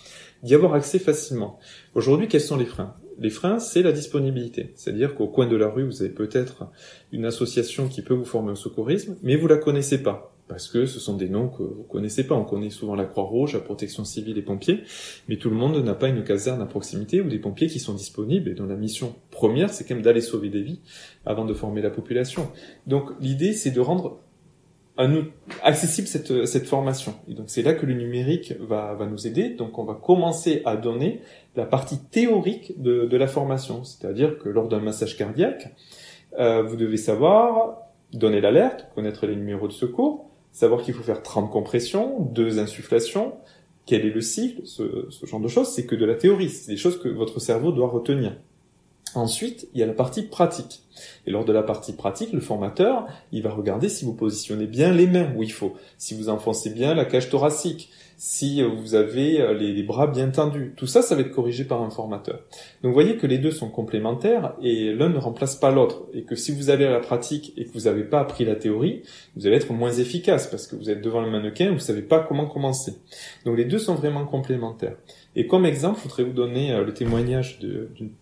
d'y 0.44 0.54
avoir 0.54 0.74
accès 0.74 0.98
facilement. 0.98 1.58
Aujourd'hui, 1.94 2.28
quels 2.28 2.40
sont 2.40 2.56
les 2.56 2.66
freins? 2.66 2.94
Les 3.18 3.30
freins, 3.30 3.58
c'est 3.58 3.82
la 3.82 3.92
disponibilité. 3.92 4.72
C'est-à-dire 4.74 5.14
qu'au 5.14 5.26
coin 5.26 5.46
de 5.46 5.56
la 5.56 5.68
rue, 5.68 5.84
vous 5.84 6.02
avez 6.02 6.10
peut-être 6.10 6.66
une 7.12 7.24
association 7.24 7.88
qui 7.88 8.02
peut 8.02 8.14
vous 8.14 8.24
former 8.24 8.52
au 8.52 8.56
secourisme, 8.56 9.16
mais 9.22 9.36
vous 9.36 9.46
la 9.46 9.56
connaissez 9.56 10.02
pas. 10.02 10.30
Parce 10.46 10.68
que 10.68 10.84
ce 10.84 11.00
sont 11.00 11.16
des 11.16 11.30
noms 11.30 11.48
que 11.48 11.62
vous 11.62 11.84
connaissez 11.84 12.26
pas. 12.26 12.34
On 12.34 12.44
connaît 12.44 12.68
souvent 12.68 12.94
la 12.94 13.06
Croix-Rouge, 13.06 13.54
la 13.54 13.60
Protection 13.60 14.04
Civile 14.04 14.36
et 14.36 14.42
pompiers, 14.42 14.82
mais 15.26 15.36
tout 15.36 15.48
le 15.48 15.56
monde 15.56 15.82
n'a 15.82 15.94
pas 15.94 16.08
une 16.08 16.22
caserne 16.22 16.60
à 16.60 16.66
proximité 16.66 17.22
ou 17.22 17.28
des 17.30 17.38
pompiers 17.38 17.68
qui 17.68 17.78
sont 17.78 17.94
disponibles 17.94 18.50
et 18.50 18.54
dont 18.54 18.66
la 18.66 18.76
mission 18.76 19.14
première, 19.30 19.72
c'est 19.72 19.84
quand 19.84 19.94
même 19.94 20.04
d'aller 20.04 20.20
sauver 20.20 20.50
des 20.50 20.60
vies 20.60 20.80
avant 21.24 21.46
de 21.46 21.54
former 21.54 21.80
la 21.80 21.88
population. 21.88 22.50
Donc 22.86 23.12
l'idée, 23.20 23.54
c'est 23.54 23.70
de 23.70 23.80
rendre 23.80 24.20
accessible 25.62 26.06
cette, 26.06 26.46
cette 26.46 26.66
formation. 26.66 27.14
Et 27.28 27.34
donc 27.34 27.46
c'est 27.48 27.62
là 27.62 27.74
que 27.74 27.84
le 27.84 27.94
numérique 27.94 28.54
va, 28.60 28.94
va 28.94 29.06
nous 29.06 29.26
aider. 29.26 29.50
Donc 29.50 29.78
on 29.78 29.84
va 29.84 29.94
commencer 29.94 30.62
à 30.64 30.76
donner 30.76 31.20
la 31.56 31.66
partie 31.66 31.98
théorique 31.98 32.80
de, 32.80 33.06
de 33.06 33.16
la 33.16 33.26
formation. 33.26 33.84
C'est-à-dire 33.84 34.38
que 34.38 34.48
lors 34.48 34.68
d'un 34.68 34.80
massage 34.80 35.16
cardiaque, 35.16 35.74
euh, 36.38 36.62
vous 36.62 36.76
devez 36.76 36.96
savoir 36.96 37.78
donner 38.12 38.40
l'alerte, 38.40 38.86
connaître 38.94 39.26
les 39.26 39.34
numéros 39.34 39.66
de 39.66 39.72
secours, 39.72 40.30
savoir 40.52 40.82
qu'il 40.82 40.94
faut 40.94 41.02
faire 41.02 41.22
30 41.22 41.50
compressions, 41.50 42.20
deux 42.20 42.60
insufflations, 42.60 43.34
quel 43.86 44.06
est 44.06 44.10
le 44.10 44.20
cycle, 44.20 44.62
ce, 44.64 45.06
ce 45.10 45.26
genre 45.26 45.40
de 45.40 45.48
choses, 45.48 45.68
c'est 45.68 45.84
que 45.84 45.96
de 45.96 46.04
la 46.04 46.14
théorie, 46.14 46.48
c'est 46.48 46.70
des 46.70 46.76
choses 46.76 47.00
que 47.00 47.08
votre 47.08 47.40
cerveau 47.40 47.72
doit 47.72 47.88
retenir. 47.88 48.36
Ensuite, 49.14 49.68
il 49.74 49.80
y 49.80 49.82
a 49.82 49.86
la 49.86 49.92
partie 49.92 50.22
pratique. 50.22 50.82
Et 51.26 51.30
lors 51.30 51.44
de 51.44 51.52
la 51.52 51.62
partie 51.62 51.92
pratique, 51.92 52.32
le 52.32 52.40
formateur, 52.40 53.06
il 53.32 53.42
va 53.42 53.50
regarder 53.50 53.88
si 53.88 54.04
vous 54.04 54.14
positionnez 54.14 54.66
bien 54.66 54.92
les 54.92 55.06
mains 55.06 55.32
où 55.36 55.42
il 55.42 55.52
faut, 55.52 55.74
si 55.98 56.14
vous 56.14 56.28
enfoncez 56.28 56.70
bien 56.70 56.94
la 56.94 57.04
cage 57.04 57.30
thoracique, 57.30 57.90
si 58.16 58.62
vous 58.62 58.94
avez 58.94 59.40
euh, 59.40 59.54
les, 59.54 59.82
bras 59.82 60.06
bien 60.06 60.30
tendus. 60.30 60.72
Tout 60.76 60.86
ça, 60.86 61.02
ça 61.02 61.14
va 61.14 61.22
être 61.22 61.32
corrigé 61.32 61.64
par 61.64 61.82
un 61.82 61.90
formateur. 61.90 62.36
Donc 62.82 62.90
vous 62.90 62.92
voyez 62.92 63.16
que 63.16 63.26
les 63.26 63.38
deux 63.38 63.50
sont 63.50 63.68
complémentaires 63.68 64.54
et 64.62 64.92
l'un 64.92 65.08
ne 65.08 65.18
remplace 65.18 65.56
pas 65.56 65.70
l'autre. 65.70 66.04
Et 66.14 66.22
que 66.22 66.36
si 66.36 66.52
vous 66.52 66.70
allez 66.70 66.84
à 66.84 66.90
la 66.90 67.00
pratique 67.00 67.52
et 67.56 67.64
que 67.64 67.72
vous 67.72 67.84
n'avez 67.84 68.04
pas 68.04 68.20
appris 68.20 68.44
la 68.44 68.54
théorie, 68.54 69.02
vous 69.36 69.46
allez 69.46 69.56
être 69.56 69.72
moins 69.72 69.92
efficace 69.92 70.46
parce 70.46 70.66
que 70.66 70.76
vous 70.76 70.90
êtes 70.90 71.02
devant 71.02 71.20
le 71.20 71.30
mannequin, 71.30 71.68
vous 71.68 71.74
ne 71.74 71.78
savez 71.78 72.02
pas 72.02 72.20
comment 72.20 72.46
commencer. 72.46 72.94
Donc 73.44 73.56
les 73.56 73.64
deux 73.64 73.78
sont 73.78 73.94
vraiment 73.94 74.26
complémentaires. 74.26 74.96
Et 75.36 75.46
comme 75.46 75.66
exemple, 75.66 75.98
je 75.98 76.04
voudrais 76.04 76.24
vous 76.24 76.32
donner 76.32 76.72
euh, 76.72 76.84
le 76.84 76.94
témoignage 76.94 77.58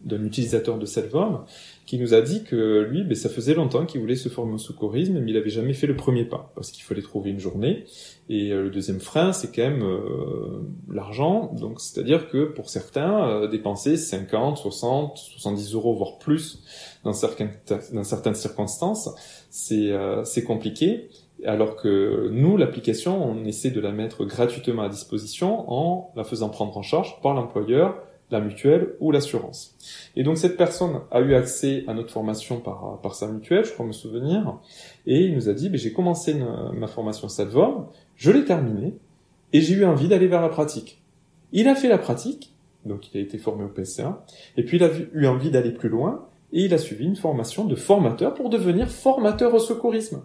d'un 0.05 0.25
utilisateur 0.25 0.79
de 0.79 0.87
forme 0.87 1.45
qui 1.87 1.99
nous 1.99 2.15
a 2.15 2.21
dit 2.21 2.45
que 2.45 2.87
lui, 2.89 3.03
ben, 3.05 3.15
ça 3.15 3.29
faisait 3.29 3.55
longtemps 3.55 3.85
qu'il 3.87 4.01
voulait 4.01 4.17
se 4.17 4.29
former 4.29 4.55
au 4.55 4.59
secourisme, 4.59 5.21
mais 5.21 5.31
il 5.31 5.37
avait 5.37 5.51
jamais 5.51 5.75
fait 5.75 5.87
le 5.87 5.97
premier 5.97 6.25
pas, 6.25 6.53
parce 6.55 6.71
qu'il 6.71 6.85
fallait 6.85 7.03
trouver 7.03 7.31
une 7.31 7.41
journée. 7.41 7.85
Et 8.29 8.51
euh, 8.51 8.63
le 8.63 8.71
deuxième 8.71 9.01
frein, 9.01 9.33
c'est 9.33 9.55
quand 9.55 9.63
même 9.63 9.83
euh, 9.83 10.63
l'argent. 10.91 11.53
Donc, 11.53 11.81
c'est-à-dire 11.81 12.31
que 12.31 12.45
pour 12.45 12.71
certains, 12.71 13.29
euh, 13.29 13.49
dépenser 13.49 13.97
50, 13.97 14.59
60, 14.59 15.19
70 15.19 15.75
euros, 15.75 15.95
voire 15.95 16.19
plus, 16.19 16.63
dans 17.05 17.13
certaines, 17.13 17.53
circonstances, 18.35 19.11
c'est 19.51 19.93
c'est 20.25 20.45
compliqué. 20.45 21.11
Alors 21.47 21.77
que 21.77 22.29
nous, 22.31 22.57
l'application, 22.57 23.23
on 23.25 23.45
essaie 23.45 23.71
de 23.71 23.81
la 23.81 23.93
mettre 23.93 24.25
gratuitement 24.25 24.83
à 24.83 24.89
disposition 24.89 25.65
en 25.69 26.13
la 26.17 26.25
faisant 26.25 26.49
prendre 26.49 26.77
en 26.77 26.83
charge 26.83 27.21
par 27.21 27.35
l'employeur 27.35 27.97
la 28.33 28.41
mutuelle 28.41 28.95
ou 28.99 29.13
l'assurance. 29.13 29.77
Et 30.17 30.25
donc 30.25 30.39
cette 30.39 30.57
personne 30.57 31.01
a 31.11 31.21
eu 31.21 31.35
accès 31.35 31.85
à 31.87 31.95
notre 31.95 32.11
formation 32.11 32.61
par, 32.61 33.15
sa 33.15 33.29
mutuelle, 33.29 33.65
je 33.65 33.73
crois 33.73 33.87
me 33.87 33.93
souvenir, 33.93 34.59
et 35.07 35.21
il 35.21 35.35
nous 35.35 35.49
a 35.49 35.53
dit, 35.53 35.69
ben, 35.69 35.79
j'ai 35.79 35.93
commencé 35.93 36.35
ma 36.75 36.87
formation 36.89 37.29
Salvorm, 37.29 37.87
je 38.17 38.31
l'ai 38.33 38.45
terminée, 38.45 38.95
et 39.53 39.61
j'ai 39.61 39.75
eu 39.75 39.85
envie 39.85 40.09
d'aller 40.09 40.27
vers 40.27 40.41
la 40.41 40.49
pratique. 40.49 41.03
Il 41.53 41.69
a 41.69 41.75
fait 41.75 41.89
la 41.89 41.99
pratique, 41.99 42.55
donc 42.87 43.13
il 43.13 43.19
a 43.19 43.21
été 43.21 43.37
formé 43.37 43.65
au 43.65 43.69
PCA, 43.69 44.25
et 44.57 44.65
puis 44.65 44.79
il 44.79 44.85
a 44.85 44.89
eu 45.13 45.27
envie 45.27 45.51
d'aller 45.51 45.73
plus 45.73 45.91
loin, 45.91 46.27
et 46.53 46.65
il 46.65 46.75
a 46.75 46.79
suivi 46.79 47.05
une 47.05 47.17
formation 47.17 47.65
de 47.65 47.75
formateur 47.75 48.35
pour 48.35 48.51
devenir 48.51 48.91
formateur 48.91 49.55
au 49.55 49.59
secourisme. 49.59 50.23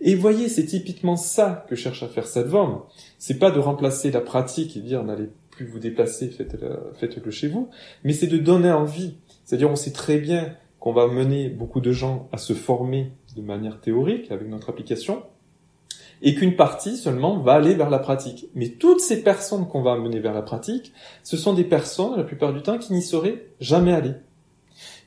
Et 0.00 0.14
voyez, 0.14 0.48
c'est 0.48 0.66
typiquement 0.66 1.16
ça 1.16 1.66
que 1.68 1.74
cherche 1.74 2.02
à 2.02 2.08
faire 2.08 2.26
Salvorm. 2.26 2.82
C'est 3.18 3.38
pas 3.38 3.50
de 3.50 3.58
remplacer 3.58 4.10
la 4.10 4.20
pratique 4.20 4.76
et 4.76 4.80
dire 4.80 5.02
n'allez 5.02 5.28
plus 5.50 5.66
vous 5.66 5.78
déplacer, 5.78 6.30
faites-le, 6.30 7.30
chez 7.30 7.48
vous, 7.48 7.68
mais 8.02 8.12
c'est 8.12 8.26
de 8.26 8.38
donner 8.38 8.72
envie. 8.72 9.14
C'est-à-dire, 9.44 9.70
on 9.70 9.76
sait 9.76 9.92
très 9.92 10.18
bien 10.18 10.56
qu'on 10.80 10.92
va 10.92 11.06
mener 11.06 11.48
beaucoup 11.48 11.80
de 11.80 11.92
gens 11.92 12.28
à 12.32 12.38
se 12.38 12.52
former 12.52 13.12
de 13.36 13.42
manière 13.42 13.80
théorique 13.80 14.30
avec 14.30 14.48
notre 14.48 14.70
application, 14.70 15.22
et 16.22 16.34
qu'une 16.34 16.56
partie 16.56 16.96
seulement 16.96 17.38
va 17.38 17.54
aller 17.54 17.74
vers 17.74 17.90
la 17.90 17.98
pratique. 17.98 18.48
Mais 18.54 18.68
toutes 18.68 19.00
ces 19.00 19.22
personnes 19.22 19.68
qu'on 19.68 19.82
va 19.82 19.92
amener 19.92 20.20
vers 20.20 20.32
la 20.32 20.42
pratique, 20.42 20.92
ce 21.22 21.36
sont 21.36 21.54
des 21.54 21.64
personnes, 21.64 22.16
la 22.16 22.24
plupart 22.24 22.52
du 22.52 22.62
temps, 22.62 22.78
qui 22.78 22.92
n'y 22.92 23.02
seraient 23.02 23.46
jamais 23.60 23.92
allées. 23.92 24.14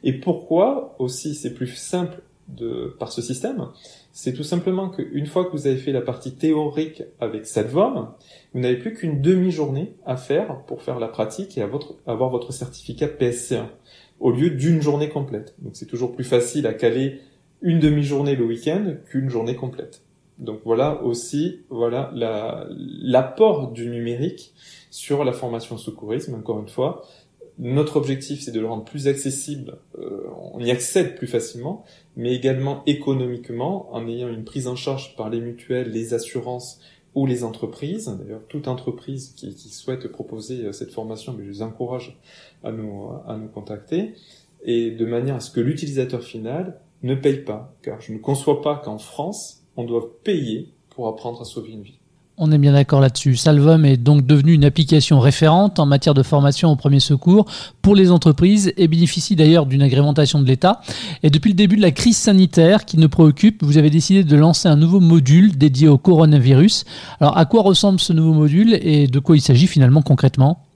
Et 0.07 0.13
pourquoi 0.13 0.95
aussi 0.99 1.35
c'est 1.35 1.53
plus 1.53 1.75
simple 1.75 2.21
de, 2.47 2.95
par 2.97 3.11
ce 3.11 3.21
système, 3.21 3.67
c'est 4.13 4.31
tout 4.31 4.43
simplement 4.43 4.87
qu'une 4.87 5.25
fois 5.25 5.43
que 5.43 5.51
vous 5.51 5.67
avez 5.67 5.75
fait 5.75 5.91
la 5.91 5.99
partie 5.99 6.33
théorique 6.33 7.03
avec 7.19 7.45
cette 7.45 7.67
vous 7.67 8.07
n'avez 8.53 8.77
plus 8.77 8.93
qu'une 8.93 9.21
demi-journée 9.21 9.95
à 10.05 10.15
faire 10.15 10.63
pour 10.63 10.81
faire 10.81 10.97
la 11.01 11.09
pratique 11.09 11.57
et 11.57 11.61
avoir 11.61 12.29
votre 12.29 12.53
certificat 12.53 13.07
PSC1, 13.07 13.65
au 14.21 14.31
lieu 14.31 14.49
d'une 14.49 14.81
journée 14.81 15.09
complète. 15.09 15.55
Donc 15.59 15.75
c'est 15.75 15.87
toujours 15.87 16.15
plus 16.15 16.23
facile 16.23 16.67
à 16.67 16.73
caler 16.73 17.19
une 17.61 17.79
demi-journée 17.79 18.37
le 18.37 18.45
week-end 18.45 18.95
qu'une 19.09 19.29
journée 19.29 19.57
complète. 19.57 20.03
Donc 20.39 20.61
voilà 20.63 21.03
aussi 21.03 21.63
voilà 21.69 22.11
l'apport 22.13 23.73
du 23.73 23.89
numérique 23.89 24.53
sur 24.89 25.25
la 25.25 25.33
formation 25.33 25.77
secourisme, 25.77 26.35
encore 26.35 26.61
une 26.61 26.69
fois, 26.69 27.03
notre 27.59 27.97
objectif, 27.97 28.41
c'est 28.41 28.51
de 28.51 28.59
le 28.59 28.67
rendre 28.67 28.83
plus 28.83 29.07
accessible, 29.07 29.77
euh, 29.97 30.27
on 30.53 30.59
y 30.59 30.69
accède 30.69 31.15
plus 31.15 31.27
facilement, 31.27 31.83
mais 32.15 32.35
également 32.35 32.83
économiquement, 32.85 33.93
en 33.93 34.07
ayant 34.07 34.29
une 34.29 34.43
prise 34.43 34.67
en 34.67 34.75
charge 34.75 35.15
par 35.15 35.29
les 35.29 35.41
mutuelles, 35.41 35.89
les 35.89 36.13
assurances 36.13 36.79
ou 37.15 37.25
les 37.25 37.43
entreprises. 37.43 38.15
D'ailleurs, 38.19 38.45
toute 38.47 38.67
entreprise 38.67 39.33
qui, 39.35 39.53
souhaite 39.69 40.07
proposer 40.07 40.65
euh, 40.65 40.71
cette 40.71 40.91
formation, 40.91 41.35
je 41.37 41.43
les 41.43 41.61
encourage 41.63 42.19
à 42.63 42.71
nous, 42.71 43.09
à 43.25 43.37
nous 43.37 43.47
contacter, 43.47 44.13
et 44.63 44.91
de 44.91 45.05
manière 45.05 45.35
à 45.35 45.39
ce 45.39 45.49
que 45.49 45.59
l'utilisateur 45.59 46.23
final 46.23 46.79
ne 47.01 47.15
paye 47.15 47.43
pas, 47.43 47.75
car 47.81 48.01
je 48.01 48.13
ne 48.13 48.19
conçois 48.19 48.61
pas 48.61 48.75
qu'en 48.75 48.97
France, 48.97 49.63
on 49.77 49.83
doive 49.83 50.09
payer 50.23 50.69
pour 50.89 51.07
apprendre 51.07 51.41
à 51.41 51.45
sauver 51.45 51.71
une 51.71 51.83
vie. 51.83 51.99
On 52.39 52.51
est 52.51 52.59
bien 52.59 52.73
d'accord 52.73 53.01
là-dessus. 53.01 53.35
Salvom 53.35 53.83
est 53.83 53.97
donc 53.97 54.27
devenu 54.27 54.53
une 54.53 54.63
application 54.63 55.19
référente 55.19 55.79
en 55.79 55.87
matière 55.87 56.13
de 56.13 56.21
formation 56.21 56.71
au 56.71 56.75
premier 56.75 56.99
secours 56.99 57.47
pour 57.81 57.95
les 57.95 58.11
entreprises 58.11 58.71
et 58.77 58.87
bénéficie 58.87 59.35
d'ailleurs 59.35 59.65
d'une 59.65 59.81
agrémentation 59.81 60.39
de 60.39 60.45
l'État. 60.45 60.81
Et 61.23 61.31
depuis 61.31 61.49
le 61.49 61.55
début 61.55 61.77
de 61.77 61.81
la 61.81 61.89
crise 61.89 62.15
sanitaire 62.15 62.85
qui 62.85 62.99
nous 62.99 63.09
préoccupe, 63.09 63.63
vous 63.63 63.79
avez 63.79 63.89
décidé 63.89 64.23
de 64.23 64.35
lancer 64.35 64.69
un 64.69 64.75
nouveau 64.75 64.99
module 64.99 65.57
dédié 65.57 65.87
au 65.87 65.97
coronavirus. 65.97 66.85
Alors 67.19 67.35
à 67.35 67.45
quoi 67.45 67.63
ressemble 67.63 67.99
ce 67.99 68.13
nouveau 68.13 68.33
module 68.33 68.77
et 68.83 69.07
de 69.07 69.17
quoi 69.17 69.35
il 69.35 69.41
s'agit 69.41 69.65
finalement 69.65 70.03
concrètement? 70.03 70.66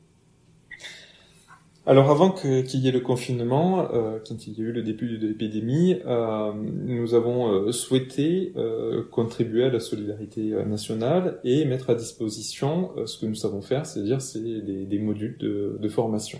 Alors 1.91 2.09
avant 2.09 2.31
qu'il 2.31 2.79
y 2.79 2.87
ait 2.87 2.91
le 2.93 3.01
confinement, 3.01 3.93
euh, 3.93 4.17
quand 4.25 4.47
il 4.47 4.57
y 4.57 4.61
a 4.61 4.63
eu 4.63 4.71
le 4.71 4.81
début 4.81 5.17
de 5.17 5.27
l'épidémie, 5.27 5.97
euh, 6.05 6.53
nous 6.55 7.15
avons 7.15 7.51
euh, 7.51 7.73
souhaité 7.73 8.53
euh, 8.55 9.03
contribuer 9.11 9.65
à 9.65 9.69
la 9.69 9.81
solidarité 9.81 10.51
nationale 10.65 11.41
et 11.43 11.65
mettre 11.65 11.89
à 11.89 11.95
disposition 11.95 12.91
ce 13.05 13.19
que 13.19 13.25
nous 13.25 13.35
savons 13.35 13.61
faire, 13.61 13.85
c'est-à-dire 13.85 14.21
c'est 14.21 14.39
des, 14.39 14.85
des, 14.85 14.99
modules 14.99 15.37
de, 15.37 15.77
de, 15.81 15.89
formation. 15.89 16.39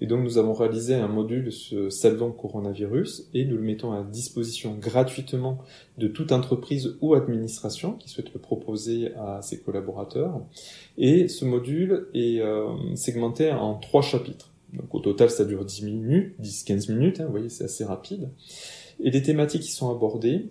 Et 0.00 0.06
donc 0.06 0.24
nous 0.24 0.36
avons 0.36 0.52
réalisé 0.52 0.96
un 0.96 1.06
module 1.06 1.52
Salvant 1.90 2.32
Coronavirus 2.32 3.30
et 3.34 3.44
nous 3.44 3.56
le 3.56 3.62
mettons 3.62 3.92
à 3.92 4.02
disposition 4.02 4.74
gratuitement 4.74 5.58
de 5.98 6.08
toute 6.08 6.32
entreprise 6.32 6.96
ou 7.00 7.14
administration 7.14 7.92
qui 7.92 8.08
souhaite 8.08 8.34
le 8.34 8.40
proposer 8.40 9.12
à 9.14 9.42
ses 9.42 9.60
collaborateurs. 9.60 10.40
Et 10.96 11.28
ce 11.28 11.44
module 11.44 12.08
est 12.14 12.42
segmenté 12.96 13.52
en 13.52 13.76
trois 13.76 14.02
chapitres. 14.02 14.50
Donc 14.72 14.94
au 14.94 15.00
total, 15.00 15.30
ça 15.30 15.44
dure 15.44 15.64
10 15.64 15.84
minutes, 15.84 16.34
10-15 16.40 16.92
minutes, 16.92 17.20
hein, 17.20 17.24
vous 17.24 17.30
voyez, 17.30 17.48
c'est 17.48 17.64
assez 17.64 17.84
rapide. 17.84 18.30
Et 19.00 19.10
les 19.10 19.22
thématiques 19.22 19.62
qui 19.62 19.72
sont 19.72 19.90
abordées, 19.90 20.48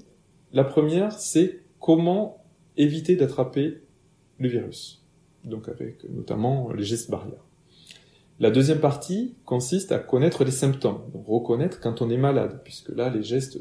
la 0.53 0.63
première, 0.63 1.11
c'est 1.11 1.59
comment 1.79 2.43
éviter 2.77 3.15
d'attraper 3.15 3.81
le 4.39 4.49
virus. 4.49 5.03
Donc 5.43 5.69
avec 5.69 6.03
notamment 6.09 6.71
les 6.71 6.83
gestes 6.83 7.09
barrières. 7.09 7.43
La 8.39 8.51
deuxième 8.51 8.79
partie 8.79 9.33
consiste 9.45 9.91
à 9.91 9.97
connaître 9.97 10.43
les 10.43 10.51
symptômes, 10.51 10.99
reconnaître 11.25 11.79
quand 11.79 12.03
on 12.03 12.09
est 12.11 12.17
malade, 12.17 12.61
puisque 12.63 12.89
là 12.89 13.09
les 13.09 13.23
gestes, 13.23 13.57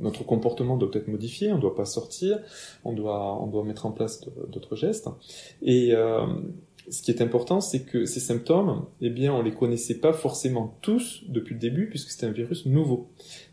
notre 0.00 0.24
comportement 0.24 0.78
doit 0.78 0.88
être 0.94 1.08
modifié, 1.08 1.52
on 1.52 1.56
ne 1.56 1.60
doit 1.60 1.74
pas 1.74 1.84
sortir, 1.84 2.38
on 2.84 2.94
doit, 2.94 3.38
on 3.42 3.48
doit 3.48 3.64
mettre 3.64 3.84
en 3.84 3.92
place 3.92 4.22
d'autres 4.48 4.76
gestes. 4.76 5.10
Et 5.60 5.92
euh, 5.92 6.26
ce 6.88 7.02
qui 7.02 7.10
est 7.10 7.20
important, 7.20 7.60
c'est 7.60 7.84
que 7.84 8.04
ces 8.04 8.20
symptômes, 8.20 8.86
eh 9.00 9.10
bien, 9.10 9.32
on 9.34 9.42
les 9.42 9.52
connaissait 9.52 9.98
pas 9.98 10.12
forcément 10.12 10.76
tous 10.82 11.24
depuis 11.28 11.54
le 11.54 11.60
début, 11.60 11.88
puisque 11.88 12.10
c'était 12.10 12.26
un 12.26 12.32
virus 12.32 12.66
nouveau. 12.66 13.08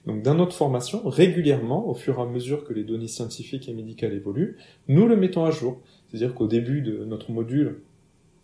Donc, 0.06 0.22
dans 0.22 0.36
notre 0.36 0.56
formation, 0.56 1.02
régulièrement, 1.08 1.88
au 1.90 1.94
fur 1.94 2.20
et 2.20 2.22
à 2.22 2.26
mesure 2.26 2.64
que 2.64 2.74
les 2.74 2.84
données 2.84 3.08
scientifiques 3.08 3.68
et 3.68 3.74
médicales 3.74 4.14
évoluent, 4.14 4.58
nous 4.88 5.08
le 5.08 5.16
mettons 5.16 5.46
à 5.46 5.52
jour. 5.52 5.82
C'est-à-dire 6.08 6.36
qu'au 6.36 6.48
début 6.48 6.82
de 6.82 7.06
notre 7.06 7.32
module, 7.32 7.82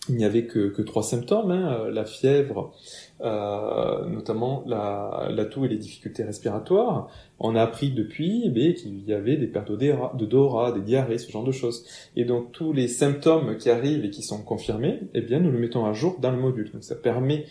il 0.10 0.16
n'y 0.16 0.26
avait 0.26 0.46
que, 0.46 0.82
trois 0.82 1.04
symptômes, 1.04 1.52
hein, 1.52 1.90
la 1.92 2.04
fièvre, 2.06 2.74
euh, 3.22 4.06
notamment 4.08 4.64
la, 4.66 5.30
la, 5.30 5.46
toux 5.46 5.66
et 5.66 5.68
les 5.68 5.78
difficultés 5.78 6.24
respiratoires. 6.24 7.10
On 7.40 7.56
a 7.56 7.62
appris 7.62 7.92
depuis 7.92 8.44
eh 8.46 8.74
qu'il 8.74 9.04
y 9.08 9.14
avait 9.14 9.38
des 9.38 9.48
pertes 9.48 9.72
d'odorat, 9.72 10.72
des 10.72 10.82
diarrhées, 10.82 11.18
ce 11.18 11.32
genre 11.32 11.44
de 11.44 11.52
choses. 11.52 11.86
Et 12.16 12.26
donc 12.26 12.52
tous 12.52 12.74
les 12.74 12.88
symptômes 12.88 13.58
qui 13.58 13.70
arrivent 13.70 14.04
et 14.04 14.10
qui 14.10 14.24
sont 14.24 14.42
confirmés, 14.42 15.00
eh 15.14 15.22
bien 15.22 15.40
nous 15.40 15.52
le 15.52 15.60
mettons 15.60 15.86
à 15.86 15.94
jour 15.94 16.18
dans 16.20 16.32
le 16.32 16.38
module. 16.38 16.72
Donc 16.72 16.84
ça 16.84 16.96
permet 16.96 17.46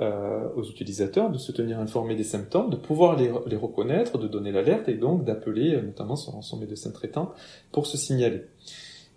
euh, 0.00 0.48
aux 0.56 0.64
utilisateurs 0.64 1.30
de 1.30 1.38
se 1.38 1.52
tenir 1.52 1.78
informés 1.78 2.14
des 2.14 2.24
symptômes, 2.24 2.70
de 2.70 2.76
pouvoir 2.76 3.16
les, 3.16 3.56
reconnaître, 3.56 4.18
de 4.18 4.26
donner 4.26 4.52
l'alerte 4.52 4.88
et 4.88 4.94
donc 4.94 5.24
d'appeler 5.24 5.74
euh, 5.74 5.82
notamment 5.82 6.16
son 6.16 6.56
médecin 6.58 6.90
traitant 6.90 7.32
pour 7.72 7.86
se 7.86 7.96
signaler. 7.96 8.42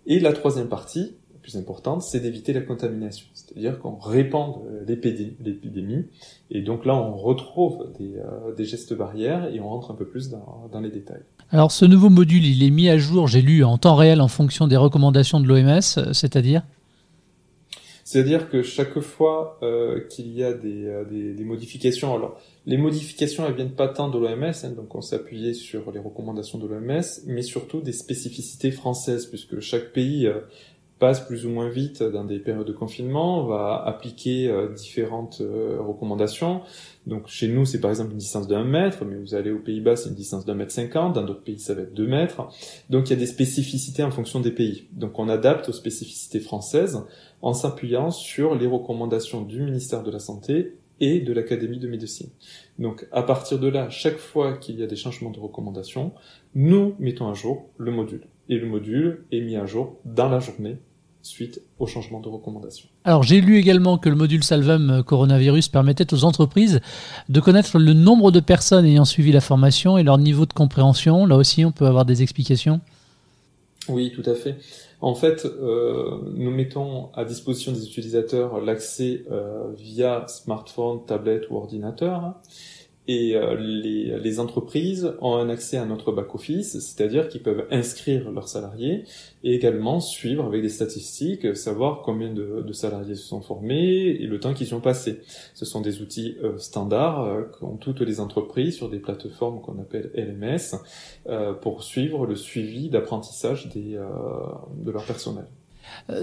Et 0.06 0.20
la 0.20 0.32
troisième 0.32 0.68
partie, 0.68 1.16
plus 1.46 1.56
importante, 1.56 2.02
c'est 2.02 2.18
d'éviter 2.18 2.52
la 2.52 2.60
contamination. 2.60 3.26
C'est-à-dire 3.34 3.78
qu'on 3.78 3.94
répand 3.94 4.62
l'épidémie, 4.88 6.06
et 6.50 6.60
donc 6.60 6.84
là 6.84 6.96
on 6.96 7.16
retrouve 7.16 7.92
euh, 8.00 8.52
des, 8.52 8.64
gestes 8.64 8.94
barrières 8.94 9.46
et 9.54 9.60
on 9.60 9.68
rentre 9.68 9.92
un 9.92 9.94
peu 9.94 10.06
plus 10.06 10.28
dans, 10.28 10.68
dans, 10.72 10.80
les 10.80 10.90
détails. 10.90 11.22
Alors 11.52 11.70
ce 11.70 11.84
nouveau 11.84 12.10
module, 12.10 12.44
il 12.44 12.64
est 12.64 12.70
mis 12.70 12.88
à 12.88 12.98
jour, 12.98 13.28
j'ai 13.28 13.42
lu, 13.42 13.62
en 13.62 13.78
temps 13.78 13.94
réel 13.94 14.20
en 14.20 14.26
fonction 14.26 14.66
des 14.66 14.76
recommandations 14.76 15.38
de 15.38 15.46
l'OMS, 15.46 16.12
c'est-à-dire? 16.12 16.62
C'est-à-dire 18.06 18.48
que 18.48 18.62
chaque 18.62 19.00
fois 19.00 19.58
euh, 19.64 20.06
qu'il 20.08 20.32
y 20.32 20.44
a 20.44 20.52
des, 20.52 20.86
euh, 20.86 21.04
des, 21.04 21.34
des, 21.34 21.44
modifications, 21.44 22.14
alors 22.14 22.40
les 22.64 22.76
modifications 22.76 23.44
elles 23.44 23.56
viennent 23.56 23.74
pas 23.74 23.88
tant 23.88 24.08
de 24.08 24.16
l'OMS, 24.16 24.44
hein, 24.44 24.70
donc 24.76 24.94
on 24.94 25.00
s'est 25.00 25.16
appuyé 25.16 25.54
sur 25.54 25.90
les 25.90 25.98
recommandations 25.98 26.58
de 26.58 26.68
l'OMS, 26.68 27.02
mais 27.26 27.42
surtout 27.42 27.80
des 27.80 27.90
spécificités 27.90 28.70
françaises, 28.70 29.26
puisque 29.26 29.58
chaque 29.58 29.92
pays 29.92 30.28
euh, 30.28 30.38
passe 30.98 31.20
plus 31.20 31.44
ou 31.44 31.50
moins 31.50 31.68
vite 31.68 32.02
dans 32.02 32.24
des 32.24 32.38
périodes 32.38 32.66
de 32.66 32.72
confinement, 32.72 33.44
va 33.44 33.82
appliquer 33.84 34.48
euh, 34.48 34.72
différentes 34.72 35.42
euh, 35.42 35.76
recommandations. 35.80 36.62
Donc 37.06 37.28
chez 37.28 37.48
nous, 37.48 37.66
c'est 37.66 37.80
par 37.80 37.90
exemple 37.90 38.12
une 38.12 38.18
distance 38.18 38.48
d'un 38.48 38.64
mètre, 38.64 39.04
mais 39.04 39.16
vous 39.16 39.34
allez 39.34 39.50
aux 39.50 39.58
Pays-Bas, 39.58 39.96
c'est 39.96 40.08
une 40.08 40.14
distance 40.14 40.46
d'un 40.46 40.54
mètre 40.54 40.72
cinquante, 40.72 41.14
dans 41.14 41.22
d'autres 41.22 41.42
pays, 41.42 41.58
ça 41.58 41.74
va 41.74 41.82
être 41.82 41.92
deux 41.92 42.06
mètres. 42.06 42.48
Donc 42.88 43.08
il 43.08 43.10
y 43.10 43.16
a 43.16 43.18
des 43.18 43.26
spécificités 43.26 44.02
en 44.02 44.10
fonction 44.10 44.40
des 44.40 44.52
pays. 44.52 44.88
Donc 44.92 45.18
on 45.18 45.28
adapte 45.28 45.68
aux 45.68 45.72
spécificités 45.72 46.40
françaises 46.40 47.04
en 47.42 47.52
s'appuyant 47.52 48.10
sur 48.10 48.54
les 48.54 48.66
recommandations 48.66 49.42
du 49.42 49.60
ministère 49.60 50.02
de 50.02 50.10
la 50.10 50.18
Santé 50.18 50.76
et 50.98 51.20
de 51.20 51.32
l'Académie 51.34 51.78
de 51.78 51.88
médecine. 51.88 52.30
Donc 52.78 53.06
à 53.12 53.22
partir 53.22 53.58
de 53.58 53.68
là, 53.68 53.90
chaque 53.90 54.16
fois 54.16 54.56
qu'il 54.56 54.80
y 54.80 54.82
a 54.82 54.86
des 54.86 54.96
changements 54.96 55.30
de 55.30 55.40
recommandations, 55.40 56.12
nous 56.54 56.94
mettons 56.98 57.28
à 57.28 57.34
jour 57.34 57.68
le 57.76 57.92
module. 57.92 58.26
Et 58.48 58.58
le 58.58 58.66
module 58.66 59.24
est 59.32 59.40
mis 59.40 59.56
à 59.56 59.66
jour 59.66 59.96
dans 60.04 60.28
la 60.28 60.40
journée 60.40 60.76
suite 61.26 61.60
au 61.78 61.86
changement 61.86 62.20
de 62.20 62.28
recommandation. 62.28 62.88
Alors 63.04 63.24
j'ai 63.24 63.40
lu 63.40 63.58
également 63.58 63.98
que 63.98 64.08
le 64.08 64.14
module 64.14 64.44
Salvum 64.44 65.02
coronavirus 65.04 65.68
permettait 65.68 66.14
aux 66.14 66.24
entreprises 66.24 66.80
de 67.28 67.40
connaître 67.40 67.78
le 67.78 67.92
nombre 67.92 68.30
de 68.30 68.40
personnes 68.40 68.84
ayant 68.84 69.04
suivi 69.04 69.32
la 69.32 69.40
formation 69.40 69.98
et 69.98 70.04
leur 70.04 70.18
niveau 70.18 70.46
de 70.46 70.52
compréhension. 70.52 71.26
Là 71.26 71.36
aussi, 71.36 71.64
on 71.64 71.72
peut 71.72 71.86
avoir 71.86 72.04
des 72.04 72.22
explications 72.22 72.80
Oui, 73.88 74.12
tout 74.14 74.28
à 74.28 74.34
fait. 74.34 74.56
En 75.00 75.14
fait, 75.14 75.44
euh, 75.44 76.18
nous 76.34 76.50
mettons 76.50 77.10
à 77.14 77.24
disposition 77.24 77.72
des 77.72 77.84
utilisateurs 77.84 78.60
l'accès 78.60 79.24
euh, 79.30 79.64
via 79.76 80.26
smartphone, 80.28 81.00
tablette 81.06 81.50
ou 81.50 81.56
ordinateur 81.56 82.34
et 83.08 83.36
euh, 83.36 83.54
les, 83.58 84.18
les, 84.18 84.40
entreprises 84.40 85.14
ont 85.20 85.36
un 85.36 85.48
accès 85.48 85.76
à 85.76 85.84
notre 85.84 86.12
back-office, 86.12 86.78
c'est-à-dire 86.78 87.28
qu'ils 87.28 87.42
peuvent 87.42 87.66
inscrire 87.70 88.30
leurs 88.30 88.48
salariés 88.48 89.04
et 89.44 89.54
également 89.54 90.00
suivre 90.00 90.44
avec 90.44 90.62
des 90.62 90.68
statistiques, 90.68 91.56
savoir 91.56 92.02
combien 92.02 92.32
de, 92.32 92.62
de 92.66 92.72
salariés 92.72 93.14
se 93.14 93.26
sont 93.26 93.40
formés 93.40 94.08
et 94.08 94.26
le 94.26 94.40
temps 94.40 94.54
qu'ils 94.54 94.68
y 94.68 94.74
ont 94.74 94.80
passé. 94.80 95.20
Ce 95.54 95.64
sont 95.64 95.80
des 95.80 96.02
outils 96.02 96.36
euh, 96.42 96.58
standards 96.58 97.22
euh, 97.22 97.42
qu'ont 97.42 97.76
toutes 97.76 98.00
les 98.00 98.20
entreprises 98.20 98.76
sur 98.76 98.90
des 98.90 98.98
plateformes 98.98 99.60
qu'on 99.60 99.78
appelle 99.78 100.10
LMS 100.14 100.76
euh, 101.28 101.52
pour 101.52 101.82
suivre 101.82 102.26
le 102.26 102.34
suivi 102.34 102.90
d'apprentissage 102.90 103.68
des, 103.68 103.98
de 104.76 104.90
leur 104.90 105.04
personnel. 105.04 105.46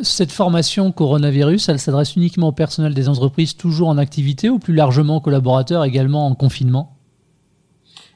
Cette 0.02 0.32
formation 0.32 0.92
coronavirus, 0.92 1.70
elle 1.70 1.80
s'adresse 1.80 2.16
uniquement 2.16 2.50
au 2.50 2.52
personnel 2.52 2.94
des 2.94 3.10
entreprises 3.10 3.56
toujours 3.56 3.90
en 3.90 3.98
activité 3.98 4.50
ou 4.50 4.60
plus 4.60 4.74
largement 4.74 5.18
aux 5.18 5.22
collaborateurs 5.22 5.84
également 5.84 6.26
en 6.28 6.36
confinement? 6.36 6.98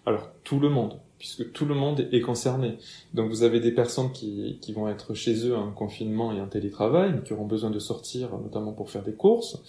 Alors, 0.05 0.29
tout 0.43 0.59
le 0.59 0.69
monde, 0.69 0.99
puisque 1.17 1.51
tout 1.51 1.65
le 1.65 1.75
monde 1.75 2.07
est 2.11 2.21
concerné. 2.21 2.77
Donc 3.13 3.29
vous 3.29 3.43
avez 3.43 3.59
des 3.59 3.71
personnes 3.71 4.11
qui, 4.11 4.59
qui 4.61 4.71
vont 4.71 4.87
être 4.87 5.13
chez 5.13 5.45
eux 5.45 5.57
en 5.57 5.71
confinement 5.71 6.31
et 6.31 6.39
en 6.39 6.47
télétravail, 6.47 7.11
mais 7.13 7.21
qui 7.23 7.33
auront 7.33 7.45
besoin 7.45 7.69
de 7.69 7.79
sortir, 7.79 8.29
notamment 8.37 8.71
pour 8.71 8.89
faire 8.89 9.03
des 9.03 9.13
courses. 9.13 9.61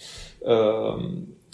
Euh, 0.46 0.96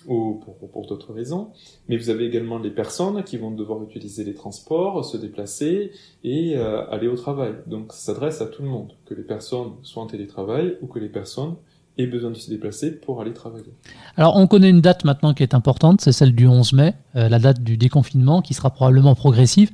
ou 0.06 0.40
pour, 0.72 0.86
d'autres 0.86 1.12
raisons. 1.12 1.50
Mais 1.88 1.96
vous 1.96 2.10
avez 2.10 2.26
également 2.26 2.58
les 2.58 2.70
personnes 2.70 3.22
qui 3.24 3.36
vont 3.36 3.50
devoir 3.50 3.82
utiliser 3.82 4.24
les 4.24 4.34
transports, 4.34 5.04
se 5.04 5.16
déplacer 5.16 5.92
et 6.22 6.56
euh, 6.56 6.86
aller 6.90 7.08
au 7.08 7.16
travail. 7.16 7.54
Donc 7.66 7.92
ça 7.92 8.12
s'adresse 8.12 8.40
à 8.40 8.46
tout 8.46 8.62
le 8.62 8.68
monde, 8.68 8.92
que 9.06 9.14
les 9.14 9.22
personnes 9.22 9.72
soient 9.82 10.02
en 10.02 10.06
télétravail 10.06 10.76
ou 10.82 10.86
que 10.86 10.98
les 10.98 11.08
personnes 11.08 11.56
et 11.96 12.06
besoin 12.06 12.30
de 12.30 12.36
se 12.36 12.50
déplacer 12.50 12.90
pour 12.90 13.20
aller 13.20 13.32
travailler. 13.32 13.72
Alors 14.16 14.36
on 14.36 14.46
connaît 14.46 14.70
une 14.70 14.80
date 14.80 15.04
maintenant 15.04 15.32
qui 15.32 15.44
est 15.44 15.54
importante, 15.54 16.00
c'est 16.00 16.12
celle 16.12 16.34
du 16.34 16.48
11 16.48 16.72
mai, 16.72 16.94
euh, 17.14 17.28
la 17.28 17.38
date 17.38 17.62
du 17.62 17.76
déconfinement 17.76 18.42
qui 18.42 18.52
sera 18.52 18.70
probablement 18.70 19.14
progressive. 19.14 19.70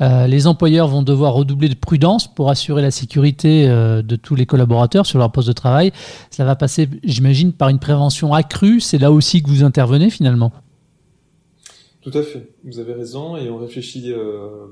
Euh, 0.00 0.26
les 0.26 0.46
employeurs 0.46 0.88
vont 0.88 1.02
devoir 1.02 1.32
redoubler 1.32 1.70
de 1.70 1.74
prudence 1.74 2.32
pour 2.32 2.50
assurer 2.50 2.82
la 2.82 2.90
sécurité 2.90 3.68
euh, 3.68 4.02
de 4.02 4.16
tous 4.16 4.34
les 4.34 4.44
collaborateurs 4.44 5.06
sur 5.06 5.18
leur 5.18 5.32
poste 5.32 5.48
de 5.48 5.54
travail. 5.54 5.92
Cela 6.30 6.46
va 6.46 6.56
passer, 6.56 6.88
j'imagine, 7.04 7.52
par 7.52 7.70
une 7.70 7.78
prévention 7.78 8.34
accrue. 8.34 8.80
C'est 8.80 8.98
là 8.98 9.10
aussi 9.10 9.42
que 9.42 9.48
vous 9.48 9.64
intervenez 9.64 10.10
finalement. 10.10 10.52
Tout 12.02 12.10
à 12.14 12.22
fait, 12.22 12.48
vous 12.64 12.80
avez 12.80 12.92
raison 12.92 13.36
et 13.36 13.48
on 13.48 13.58
réfléchit 13.58 14.12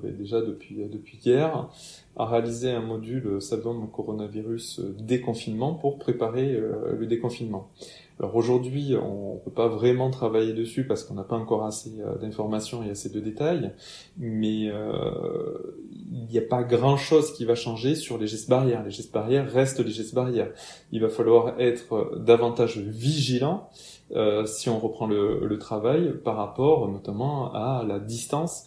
ben, 0.03 0.17
déjà 0.17 0.43
depuis, 0.43 0.85
depuis 0.91 1.19
hier 1.25 1.69
à 2.17 2.27
réaliser 2.27 2.71
un 2.71 2.83
module 2.83 3.41
Salvum 3.41 3.89
coronavirus 3.91 4.81
euh, 4.81 4.95
déconfinement 4.99 5.75
pour 5.75 5.99
préparer 5.99 6.53
euh, 6.53 6.97
le 6.99 7.07
déconfinement. 7.07 7.71
Alors 8.19 8.37
aujourd'hui, 8.37 8.95
on 9.03 9.35
ne 9.35 9.39
peut 9.39 9.51
pas 9.51 9.69
vraiment 9.69 10.11
travailler 10.11 10.53
dessus 10.53 10.87
parce 10.87 11.05
qu'on 11.05 11.15
n'a 11.15 11.25
pas 11.25 11.37
encore 11.37 11.65
assez 11.65 11.95
euh, 12.01 12.19
d'informations 12.19 12.83
et 12.83 12.91
assez 12.91 13.09
de 13.09 13.21
détails, 13.21 13.73
mais 14.19 14.65
il 14.65 16.27
n'y 16.31 16.39
a 16.39 16.43
pas 16.43 16.63
grand-chose 16.63 17.33
qui 17.33 17.45
va 17.47 17.55
changer 17.55 17.95
sur 17.95 18.19
les 18.19 18.27
gestes 18.27 18.51
barrières. 18.51 18.85
Les 18.85 18.91
gestes 18.91 19.15
barrières 19.15 19.51
restent 19.51 19.81
les 19.81 19.91
gestes 19.91 20.15
barrières. 20.15 20.51
Il 20.93 21.01
va 21.01 21.09
falloir 21.09 21.59
être 21.59 22.19
davantage 22.19 22.79
vigilant 22.79 23.71
euh, 24.16 24.44
si 24.46 24.68
on 24.68 24.79
reprend 24.79 25.07
le, 25.07 25.59
travail 25.59 26.14
par 26.25 26.37
rapport 26.37 26.88
notamment 26.88 27.53
à 27.53 27.85
la 27.87 27.99
distance 27.99 28.64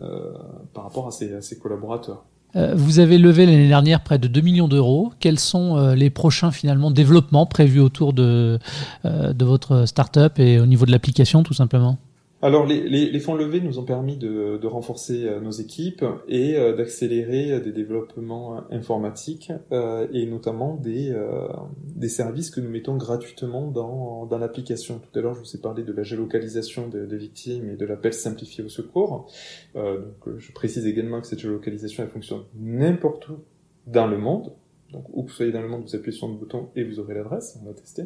euh, 0.00 0.32
par 0.72 0.84
rapport 0.84 1.06
à 1.08 1.10
ses, 1.10 1.58
collaborateurs. 1.60 2.24
Euh, 2.56 2.74
vous 2.74 2.98
avez 2.98 3.18
levé 3.18 3.46
l'année 3.46 3.68
dernière 3.68 4.02
près 4.02 4.18
de 4.18 4.26
2 4.26 4.40
millions 4.40 4.68
d'euros. 4.68 5.12
Quels 5.20 5.38
sont 5.38 5.92
les 5.94 6.10
prochains 6.10 6.50
finalement 6.50 6.90
développements 6.90 7.46
prévus 7.46 7.80
autour 7.80 8.12
de, 8.12 8.58
de 9.04 9.44
votre 9.44 9.86
start-up 9.86 10.38
et 10.38 10.58
au 10.60 10.66
niveau 10.66 10.86
de 10.86 10.92
l'application 10.92 11.42
tout 11.42 11.54
simplement? 11.54 11.98
Alors 12.42 12.66
les, 12.66 12.88
les, 12.88 13.10
les, 13.10 13.20
fonds 13.20 13.34
levés 13.34 13.60
nous 13.60 13.78
ont 13.78 13.84
permis 13.84 14.16
de, 14.16 14.56
de 14.56 14.66
renforcer 14.66 15.26
euh, 15.26 15.40
nos 15.40 15.50
équipes 15.50 16.04
et 16.26 16.56
euh, 16.56 16.74
d'accélérer 16.74 17.52
euh, 17.52 17.60
des 17.60 17.72
développements 17.72 18.64
informatiques 18.70 19.52
euh, 19.72 20.06
et 20.12 20.24
notamment 20.26 20.74
des, 20.76 21.14
des 21.84 22.08
services 22.08 22.50
que 22.50 22.60
nous 22.60 22.70
mettons 22.70 22.96
gratuitement 22.96 23.70
dans, 23.70 24.26
dans 24.26 24.38
l'application. 24.38 25.00
Tout 25.00 25.18
à 25.18 25.22
l'heure 25.22 25.34
je 25.34 25.40
vous 25.40 25.56
ai 25.56 25.60
parlé 25.60 25.82
de 25.82 25.92
la 25.92 26.02
géolocalisation 26.02 26.88
des, 26.88 27.06
des 27.06 27.18
victimes 27.18 27.68
et 27.70 27.76
de 27.76 27.84
l'appel 27.84 28.14
simplifié 28.14 28.64
au 28.64 28.68
secours. 28.68 29.26
donc 29.74 30.38
je 30.38 30.52
précise 30.52 30.86
également 30.86 31.20
que 31.20 31.26
cette 31.26 31.40
géolocalisation 31.40 32.02
elle 32.02 32.10
fonctionne 32.10 32.42
n'importe 32.58 33.28
où 33.28 33.38
dans 33.86 34.06
le 34.06 34.18
monde. 34.18 34.52
Donc 34.92 35.04
où 35.12 35.22
que 35.22 35.28
vous 35.28 35.34
soyez 35.34 35.52
dans 35.52 35.62
le 35.62 35.68
monde, 35.68 35.82
vous 35.82 35.94
appuyez 35.94 36.16
sur 36.16 36.26
le 36.26 36.34
bouton 36.34 36.68
et 36.74 36.82
vous 36.82 36.98
aurez 36.98 37.14
l'adresse, 37.14 37.58
on 37.62 37.66
va 37.66 37.74
tester. 37.74 38.04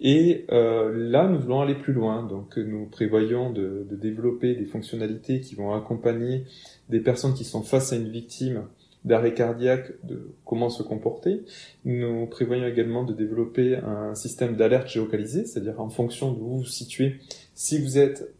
Et 0.00 0.44
euh, 0.50 0.92
là, 1.10 1.28
nous 1.28 1.38
voulons 1.38 1.60
aller 1.60 1.74
plus 1.74 1.92
loin. 1.92 2.22
Donc, 2.24 2.56
nous 2.56 2.86
prévoyons 2.86 3.50
de, 3.50 3.86
de, 3.88 3.96
développer 3.96 4.54
des 4.54 4.64
fonctionnalités 4.64 5.40
qui 5.40 5.54
vont 5.54 5.72
accompagner 5.72 6.44
des 6.88 7.00
personnes 7.00 7.34
qui 7.34 7.44
sont 7.44 7.62
face 7.62 7.92
à 7.92 7.96
une 7.96 8.08
victime 8.08 8.64
d'arrêt 9.04 9.34
cardiaque, 9.34 9.92
de 10.02 10.30
comment 10.44 10.70
se 10.70 10.82
comporter. 10.82 11.42
Nous 11.84 12.26
prévoyons 12.26 12.66
également 12.66 13.04
de 13.04 13.12
développer 13.12 13.76
un 13.76 14.14
système 14.14 14.56
d'alerte 14.56 14.88
géocalisé, 14.88 15.44
c'est-à-dire 15.44 15.80
en 15.80 15.90
fonction 15.90 16.32
de 16.32 16.40
où 16.40 16.44
vous 16.44 16.58
vous 16.58 16.64
situez, 16.64 17.16
si 17.54 17.80
vous 17.80 17.98
êtes 17.98 18.32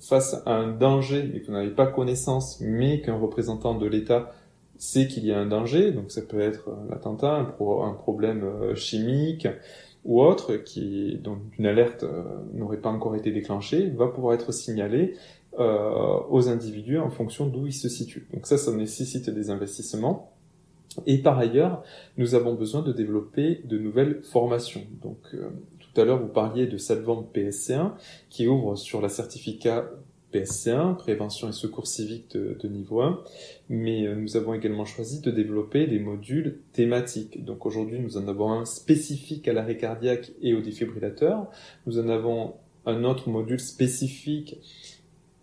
face 0.00 0.42
à 0.46 0.54
un 0.54 0.72
danger 0.72 1.30
et 1.34 1.40
que 1.40 1.46
vous 1.46 1.52
n'avez 1.52 1.70
pas 1.70 1.86
connaissance, 1.86 2.60
mais 2.60 3.00
qu'un 3.00 3.16
représentant 3.16 3.74
de 3.74 3.86
l'État 3.86 4.32
sait 4.76 5.08
qu'il 5.08 5.26
y 5.26 5.32
a 5.32 5.38
un 5.38 5.46
danger, 5.46 5.92
donc 5.92 6.10
ça 6.10 6.22
peut 6.22 6.40
être 6.40 6.68
un 6.68 6.92
attentat, 6.92 7.34
un, 7.34 7.44
pro 7.44 7.82
un 7.82 7.94
problème 7.94 8.44
euh, 8.44 8.74
chimique, 8.76 9.48
ou 10.08 10.22
autre 10.22 10.56
qui 10.56 11.20
dont 11.22 11.38
une 11.58 11.66
alerte 11.66 12.02
euh, 12.02 12.24
n'aurait 12.54 12.80
pas 12.80 12.88
encore 12.88 13.14
été 13.14 13.30
déclenchée 13.30 13.90
va 13.90 14.08
pouvoir 14.08 14.34
être 14.34 14.52
signalée 14.52 15.14
euh, 15.58 16.20
aux 16.30 16.48
individus 16.48 16.98
en 16.98 17.10
fonction 17.10 17.46
d'où 17.46 17.66
ils 17.66 17.74
se 17.74 17.90
situent. 17.90 18.26
Donc 18.32 18.46
ça, 18.46 18.56
ça 18.56 18.72
nécessite 18.72 19.28
des 19.28 19.50
investissements. 19.50 20.32
Et 21.06 21.18
par 21.18 21.38
ailleurs, 21.38 21.82
nous 22.16 22.34
avons 22.34 22.54
besoin 22.54 22.80
de 22.80 22.92
développer 22.92 23.60
de 23.64 23.76
nouvelles 23.76 24.22
formations. 24.22 24.80
Donc 25.02 25.18
euh, 25.34 25.50
tout 25.78 26.00
à 26.00 26.06
l'heure, 26.06 26.20
vous 26.20 26.28
parliez 26.28 26.66
de 26.66 26.78
Salvant 26.78 27.28
PSC1 27.34 27.92
qui 28.30 28.48
ouvre 28.48 28.76
sur 28.76 29.02
la 29.02 29.10
certificat 29.10 29.90
PSC1, 30.32 30.96
prévention 30.96 31.48
et 31.48 31.52
secours 31.52 31.86
civique 31.86 32.36
de, 32.36 32.68
niveau 32.68 33.00
1, 33.00 33.22
mais 33.68 34.06
euh, 34.06 34.14
nous 34.14 34.36
avons 34.36 34.54
également 34.54 34.84
choisi 34.84 35.20
de 35.20 35.30
développer 35.30 35.86
des 35.86 35.98
modules 35.98 36.60
thématiques. 36.72 37.44
Donc 37.44 37.64
aujourd'hui, 37.66 37.98
nous 38.00 38.16
en 38.18 38.28
avons 38.28 38.52
un 38.52 38.64
spécifique 38.64 39.48
à 39.48 39.52
l'arrêt 39.52 39.76
cardiaque 39.76 40.32
et 40.42 40.54
au 40.54 40.60
défibrillateur. 40.60 41.50
Nous 41.86 41.98
en 41.98 42.08
avons 42.08 42.54
un 42.86 43.04
autre 43.04 43.28
module 43.28 43.60
spécifique 43.60 44.58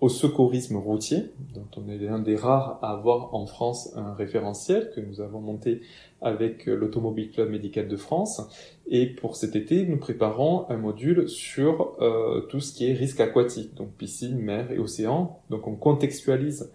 au 0.01 0.09
secourisme 0.09 0.75
routier, 0.75 1.31
dont 1.53 1.67
on 1.77 1.89
est 1.89 1.97
l'un 1.97 2.19
des 2.19 2.35
rares 2.35 2.79
à 2.81 2.91
avoir 2.91 3.33
en 3.33 3.45
France 3.45 3.91
un 3.95 4.13
référentiel 4.13 4.91
que 4.93 4.99
nous 4.99 5.21
avons 5.21 5.39
monté 5.39 5.81
avec 6.21 6.65
l'Automobile 6.65 7.31
Club 7.31 7.49
Médical 7.49 7.87
de 7.87 7.95
France. 7.95 8.41
Et 8.87 9.07
pour 9.07 9.35
cet 9.35 9.55
été, 9.55 9.85
nous 9.85 9.97
préparons 9.97 10.65
un 10.69 10.77
module 10.77 11.29
sur 11.29 11.95
euh, 12.01 12.41
tout 12.41 12.59
ce 12.59 12.73
qui 12.73 12.89
est 12.89 12.93
risque 12.93 13.19
aquatique, 13.19 13.73
donc 13.75 13.91
piscine, 13.93 14.37
mer 14.37 14.71
et 14.71 14.79
océan. 14.79 15.39
Donc 15.49 15.65
on 15.67 15.75
contextualise 15.75 16.71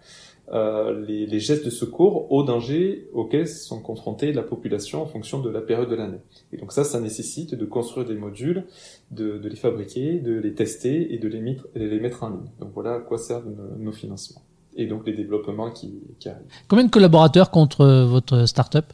euh, 0.51 1.05
les, 1.05 1.25
les, 1.25 1.39
gestes 1.39 1.63
de 1.63 1.69
secours 1.69 2.31
aux 2.31 2.43
dangers 2.43 3.09
auxquels 3.13 3.47
sont 3.47 3.81
confrontés 3.81 4.33
la 4.33 4.43
population 4.43 5.01
en 5.01 5.05
fonction 5.05 5.39
de 5.39 5.49
la 5.49 5.61
période 5.61 5.89
de 5.89 5.95
l'année. 5.95 6.19
Et 6.51 6.57
donc 6.57 6.73
ça, 6.73 6.83
ça 6.83 6.99
nécessite 6.99 7.55
de 7.55 7.65
construire 7.65 8.05
des 8.05 8.15
modules, 8.15 8.65
de, 9.11 9.37
de 9.37 9.49
les 9.49 9.55
fabriquer, 9.55 10.19
de 10.19 10.33
les 10.33 10.53
tester 10.53 11.13
et 11.13 11.19
de 11.19 11.27
les 11.29 11.39
mettre, 11.39 11.67
les 11.75 11.99
mettre 11.99 12.23
en 12.23 12.29
ligne. 12.31 12.51
Donc 12.59 12.71
voilà 12.73 12.95
à 12.95 12.99
quoi 12.99 13.17
servent 13.17 13.47
nos, 13.79 13.91
financements 13.91 14.41
et 14.75 14.87
donc 14.87 15.05
les 15.05 15.13
développements 15.13 15.71
qui, 15.71 16.01
qui 16.19 16.27
arrivent. 16.27 16.47
Combien 16.67 16.85
de 16.85 16.91
collaborateurs 16.91 17.49
contre 17.49 17.85
votre 18.05 18.45
startup? 18.45 18.85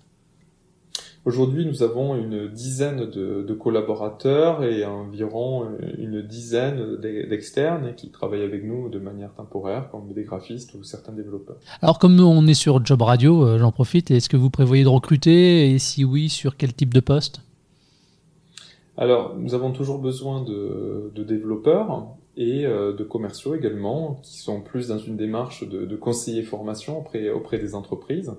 Aujourd'hui, 1.27 1.65
nous 1.65 1.83
avons 1.83 2.15
une 2.15 2.47
dizaine 2.47 3.09
de, 3.09 3.43
de, 3.45 3.53
collaborateurs 3.53 4.63
et 4.63 4.85
environ 4.85 5.67
une 5.97 6.21
dizaine 6.21 6.95
d'externes 7.01 7.95
qui 7.97 8.11
travaillent 8.11 8.45
avec 8.45 8.63
nous 8.63 8.87
de 8.87 8.97
manière 8.97 9.33
temporaire, 9.33 9.89
comme 9.91 10.13
des 10.13 10.23
graphistes 10.23 10.73
ou 10.75 10.83
certains 10.83 11.11
développeurs. 11.11 11.57
Alors, 11.81 11.99
comme 11.99 12.15
nous, 12.15 12.23
on 12.23 12.47
est 12.47 12.53
sur 12.53 12.85
Job 12.85 13.01
Radio, 13.01 13.45
euh, 13.45 13.57
j'en 13.59 13.73
profite. 13.73 14.09
Est-ce 14.09 14.29
que 14.29 14.37
vous 14.37 14.49
prévoyez 14.49 14.85
de 14.85 14.87
recruter 14.87 15.69
Et 15.69 15.79
si 15.79 16.05
oui, 16.05 16.29
sur 16.29 16.55
quel 16.55 16.73
type 16.73 16.93
de 16.93 17.01
poste? 17.01 17.41
Alors, 18.95 19.35
nous 19.37 19.53
avons 19.53 19.73
toujours 19.73 19.99
besoin 19.99 20.43
de, 20.43 21.11
de 21.13 21.23
développeurs 21.25 22.07
et 22.37 22.65
euh, 22.65 22.93
de 22.93 23.03
commerciaux 23.03 23.55
également, 23.55 24.19
qui 24.21 24.37
sont 24.37 24.61
plus 24.61 24.89
dans 24.89 24.99
une 24.99 25.17
démarche 25.17 25.67
de, 25.67 25.85
de 25.85 25.95
conseiller 25.95 26.43
formation 26.43 26.99
auprès, 26.99 27.29
auprès 27.31 27.57
des 27.57 27.73
entreprises. 27.73 28.31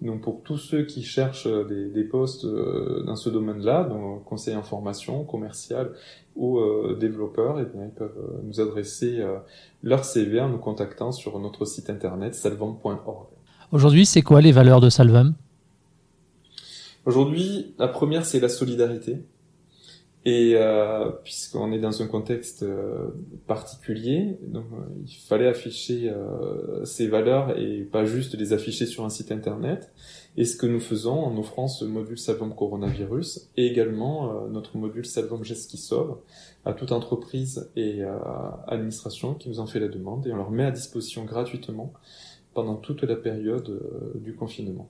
Donc 0.00 0.22
pour 0.22 0.42
tous 0.42 0.56
ceux 0.56 0.84
qui 0.84 1.02
cherchent 1.02 1.46
des, 1.46 1.90
des 1.90 2.04
postes 2.04 2.46
euh, 2.46 3.02
dans 3.04 3.14
ce 3.14 3.28
domaine-là, 3.28 3.84
donc 3.84 4.24
conseiller 4.24 4.56
en 4.56 4.62
formation, 4.62 5.22
commercial 5.24 5.92
ou 6.34 6.58
euh, 6.58 6.96
développeurs, 6.98 7.60
et 7.60 7.66
eh 7.68 7.76
bien, 7.76 7.84
ils 7.84 7.94
peuvent 7.94 8.40
nous 8.42 8.60
adresser 8.60 9.22
leur 9.82 10.04
CV 10.04 10.40
en 10.40 10.48
nous 10.48 10.58
contactant 10.58 11.12
sur 11.12 11.38
notre 11.38 11.66
site 11.66 11.90
internet 11.90 12.34
salvam.org. 12.34 13.26
Aujourd'hui, 13.70 14.06
c'est 14.06 14.22
quoi 14.22 14.40
les 14.40 14.52
valeurs 14.52 14.80
de 14.80 14.88
Salvam? 14.88 15.34
Aujourd'hui, 17.04 17.74
la 17.78 17.88
première, 17.88 18.24
c'est 18.24 18.40
la 18.40 18.48
solidarité. 18.48 19.18
Et 20.24 20.52
euh, 20.54 21.10
puisqu'on 21.24 21.72
est 21.72 21.80
dans 21.80 22.00
un 22.00 22.06
contexte 22.06 22.62
euh, 22.62 23.08
particulier, 23.48 24.38
donc 24.42 24.66
euh, 24.72 24.84
il 25.04 25.16
fallait 25.16 25.48
afficher 25.48 26.10
euh, 26.10 26.84
ces 26.84 27.08
valeurs 27.08 27.58
et 27.58 27.82
pas 27.82 28.04
juste 28.04 28.38
les 28.38 28.52
afficher 28.52 28.86
sur 28.86 29.04
un 29.04 29.08
site 29.08 29.32
internet. 29.32 29.92
Et 30.36 30.44
ce 30.44 30.56
que 30.56 30.66
nous 30.66 30.78
faisons 30.78 31.18
en 31.24 31.36
offrant 31.38 31.66
ce 31.66 31.84
module 31.84 32.18
Salvom 32.18 32.50
Coronavirus 32.54 33.50
et 33.56 33.66
également 33.66 34.48
notre 34.48 34.78
module 34.78 35.04
Salvom 35.04 35.42
Geste 35.42 35.70
qui 35.70 35.76
sauve 35.76 36.20
à 36.64 36.72
toute 36.72 36.92
entreprise 36.92 37.70
et 37.76 38.00
administration 38.66 39.34
qui 39.34 39.50
nous 39.50 39.60
en 39.60 39.66
fait 39.66 39.78
la 39.78 39.88
demande 39.88 40.26
et 40.26 40.32
on 40.32 40.36
leur 40.36 40.50
met 40.50 40.64
à 40.64 40.70
disposition 40.70 41.26
gratuitement 41.26 41.92
pendant 42.54 42.76
toute 42.76 43.02
la 43.02 43.16
période 43.16 43.78
du 44.14 44.34
confinement. 44.34 44.88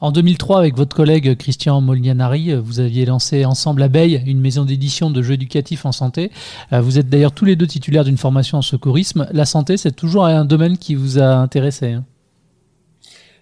En 0.00 0.12
2003, 0.12 0.60
avec 0.60 0.76
votre 0.76 0.94
collègue 0.94 1.36
Christian 1.36 1.80
Molianari, 1.80 2.54
vous 2.54 2.78
aviez 2.78 3.04
lancé 3.04 3.44
ensemble 3.44 3.82
Abeille, 3.82 4.22
une 4.26 4.40
maison 4.40 4.64
d'édition 4.64 5.10
de 5.10 5.22
jeux 5.22 5.34
éducatifs 5.34 5.84
en 5.86 5.90
santé. 5.90 6.30
Euh, 6.72 6.80
vous 6.80 7.00
êtes 7.00 7.08
d'ailleurs 7.08 7.32
tous 7.32 7.44
les 7.44 7.56
deux 7.56 7.66
titulaires 7.66 8.04
d'une 8.04 8.16
formation 8.16 8.58
en 8.58 8.62
secourisme. 8.62 9.26
La 9.32 9.44
santé, 9.44 9.76
c'est 9.76 9.90
toujours 9.90 10.24
un 10.24 10.44
domaine 10.44 10.78
qui 10.78 10.94
vous 10.94 11.18
a 11.18 11.34
intéressé. 11.34 11.94
Hein? 11.94 12.04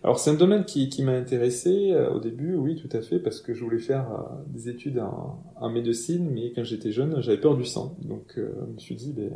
Alors 0.03 0.19
c'est 0.19 0.31
un 0.31 0.35
domaine 0.35 0.65
qui, 0.65 0.89
m'a 1.03 1.13
intéressé 1.13 1.91
euh, 1.93 2.11
au 2.15 2.21
début, 2.21 2.55
oui, 2.55 2.77
tout 2.77 2.97
à 2.97 3.03
fait, 3.03 3.19
parce 3.19 3.43
que 3.43 3.53
je 3.53 3.63
voulais 3.63 3.79
faire 3.79 4.07
euh, 4.11 4.23
des 4.47 4.71
études 4.71 5.03
en, 5.61 5.69
médecine, 5.69 6.31
mais 6.33 6.53
quand 6.55 6.65
j'étais 6.65 6.93
jeune, 6.93 7.21
j'avais 7.21 7.41
peur 7.41 7.55
du 7.55 7.67
sang. 7.67 7.97
Donc 8.03 8.33
je 8.37 8.73
me 8.73 8.79
suis 8.79 8.95
dit, 8.95 9.13
ben, 9.13 9.31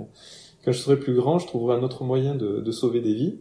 quand 0.65 0.73
je 0.73 0.79
serai 0.79 0.99
plus 0.99 1.15
grand, 1.15 1.39
je 1.39 1.47
trouverai 1.47 1.77
un 1.77 1.83
autre 1.83 2.05
moyen 2.05 2.35
de 2.35 2.71
sauver 2.71 3.03
des 3.03 3.13
vies. 3.13 3.41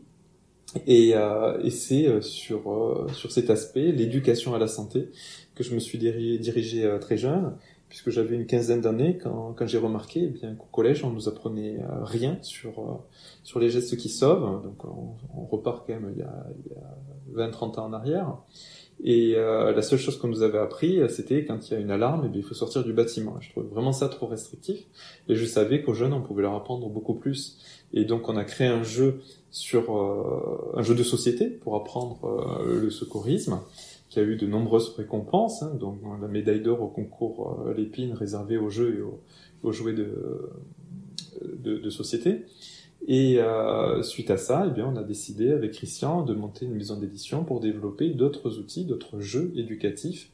Et, 0.85 1.15
euh, 1.15 1.59
et 1.63 1.71
c'est 1.71 2.07
euh, 2.07 2.21
sur, 2.21 2.71
euh, 2.71 3.07
sur 3.13 3.31
cet 3.31 3.49
aspect, 3.49 3.91
l'éducation 3.91 4.53
à 4.53 4.59
la 4.59 4.67
santé, 4.67 5.09
que 5.55 5.63
je 5.63 5.73
me 5.73 5.79
suis 5.79 5.97
dirigé, 5.97 6.85
euh, 6.85 6.99
très 6.99 7.17
jeune, 7.17 7.55
puisque 7.89 8.11
j'avais 8.11 8.35
une 8.35 8.45
quinzaine 8.45 8.81
d'années 8.81 9.17
quand, 9.17 9.53
quand 9.57 9.65
j'ai 9.65 9.79
remarqué 9.79 10.21
eh 10.23 10.27
bien 10.27 10.53
qu'au 10.53 10.67
collège 10.71 11.03
on 11.03 11.09
nous 11.09 11.27
apprenait 11.27 11.79
rien 12.03 12.37
sur 12.43 13.03
sur 13.43 13.59
les 13.59 13.71
gestes 13.71 13.97
qui 13.97 14.09
sauvent. 14.09 14.61
Donc 14.61 14.85
on, 14.85 15.15
on 15.35 15.45
repart 15.47 15.87
quand 15.87 15.93
même 15.93 16.11
il 16.15 16.19
y 16.19 16.21
a, 16.21 16.45
il 16.65 16.71
y 17.41 17.43
a 17.43 17.47
20-30 17.49 17.79
ans 17.79 17.85
en 17.85 17.93
arrière. 17.93 18.37
Et 19.01 19.35
euh, 19.35 19.71
la 19.71 19.81
seule 19.81 19.99
chose 19.99 20.17
qu'on 20.17 20.27
nous 20.27 20.41
avait 20.41 20.57
appris, 20.57 20.99
c'était 21.09 21.45
quand 21.45 21.69
il 21.69 21.73
y 21.73 21.77
a 21.77 21.79
une 21.79 21.91
alarme, 21.91 22.23
eh 22.25 22.29
bien, 22.29 22.41
il 22.41 22.43
faut 22.45 22.53
sortir 22.53 22.83
du 22.83 22.91
bâtiment. 22.91 23.37
Je 23.39 23.49
trouvais 23.49 23.67
vraiment 23.67 23.93
ça 23.93 24.09
trop 24.09 24.27
restrictif. 24.27 24.87
Et 25.29 25.35
je 25.35 25.45
savais 25.45 25.81
qu'aux 25.81 25.93
jeunes, 25.93 26.11
on 26.13 26.21
pouvait 26.21 26.41
leur 26.41 26.53
apprendre 26.55 26.89
beaucoup 26.89 27.13
plus. 27.13 27.57
Et 27.93 28.05
donc, 28.05 28.29
on 28.29 28.37
a 28.37 28.43
créé 28.43 28.67
un 28.67 28.83
jeu 28.83 29.21
sur 29.51 29.95
euh, 29.95 30.77
un 30.79 30.83
jeu 30.83 30.95
de 30.95 31.03
société 31.03 31.47
pour 31.47 31.75
apprendre 31.75 32.19
euh, 32.25 32.79
le 32.79 32.89
secourisme, 32.89 33.59
qui 34.09 34.19
a 34.19 34.23
eu 34.23 34.35
de 34.35 34.47
nombreuses 34.47 34.89
récompenses, 34.95 35.61
hein, 35.61 35.71
donc 35.79 35.99
la 36.19 36.27
médaille 36.27 36.61
d'or 36.61 36.81
au 36.81 36.87
concours 36.87 37.63
euh, 37.67 37.73
Lépine 37.73 38.13
réservé 38.13 38.57
aux 38.57 38.69
jeux 38.69 38.97
et 38.97 39.01
aux, 39.01 39.19
aux 39.63 39.71
jouets 39.71 39.93
de, 39.93 40.49
de, 41.63 41.77
de, 41.77 41.89
société. 41.89 42.45
Et 43.07 43.39
suite 44.01 44.29
à 44.29 44.37
ça, 44.37 44.65
eh 44.67 44.71
bien, 44.71 44.85
on 44.85 44.97
a 44.97 45.03
décidé 45.03 45.51
avec 45.51 45.71
Christian 45.71 46.21
de 46.23 46.33
monter 46.33 46.65
une 46.65 46.73
maison 46.73 46.97
d'édition 46.97 47.45
pour 47.45 47.61
développer 47.61 48.09
d'autres 48.09 48.59
outils, 48.59 48.83
d'autres 48.83 49.21
jeux 49.21 49.53
éducatifs 49.55 50.29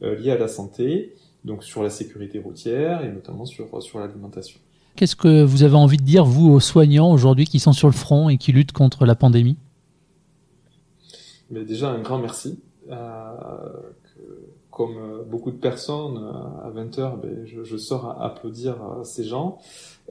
liés 0.00 0.32
à 0.32 0.36
la 0.36 0.48
santé, 0.48 1.14
donc 1.44 1.62
sur 1.62 1.82
la 1.82 1.90
sécurité 1.90 2.40
routière 2.40 3.04
et 3.04 3.12
notamment 3.12 3.46
sur, 3.46 3.80
sur 3.82 4.00
l'alimentation. 4.00 4.58
Qu'est-ce 4.98 5.14
que 5.14 5.44
vous 5.44 5.62
avez 5.62 5.76
envie 5.76 5.96
de 5.96 6.02
dire, 6.02 6.24
vous, 6.24 6.50
aux 6.50 6.58
soignants 6.58 7.12
aujourd'hui 7.12 7.44
qui 7.44 7.60
sont 7.60 7.72
sur 7.72 7.86
le 7.86 7.94
front 7.94 8.28
et 8.28 8.36
qui 8.36 8.50
luttent 8.50 8.72
contre 8.72 9.06
la 9.06 9.14
pandémie? 9.14 9.56
Mais 11.50 11.64
Déjà, 11.64 11.90
un 11.90 12.00
grand 12.00 12.18
merci. 12.18 12.58
Euh, 12.90 12.96
comme 14.72 15.22
beaucoup 15.30 15.52
de 15.52 15.56
personnes, 15.56 16.16
euh, 16.16 16.66
à 16.66 16.72
20h, 16.74 17.20
ben, 17.20 17.46
je, 17.46 17.76
sors 17.76 18.06
à 18.06 18.24
applaudir 18.24 18.76
ces 19.04 19.22
gens. 19.22 19.60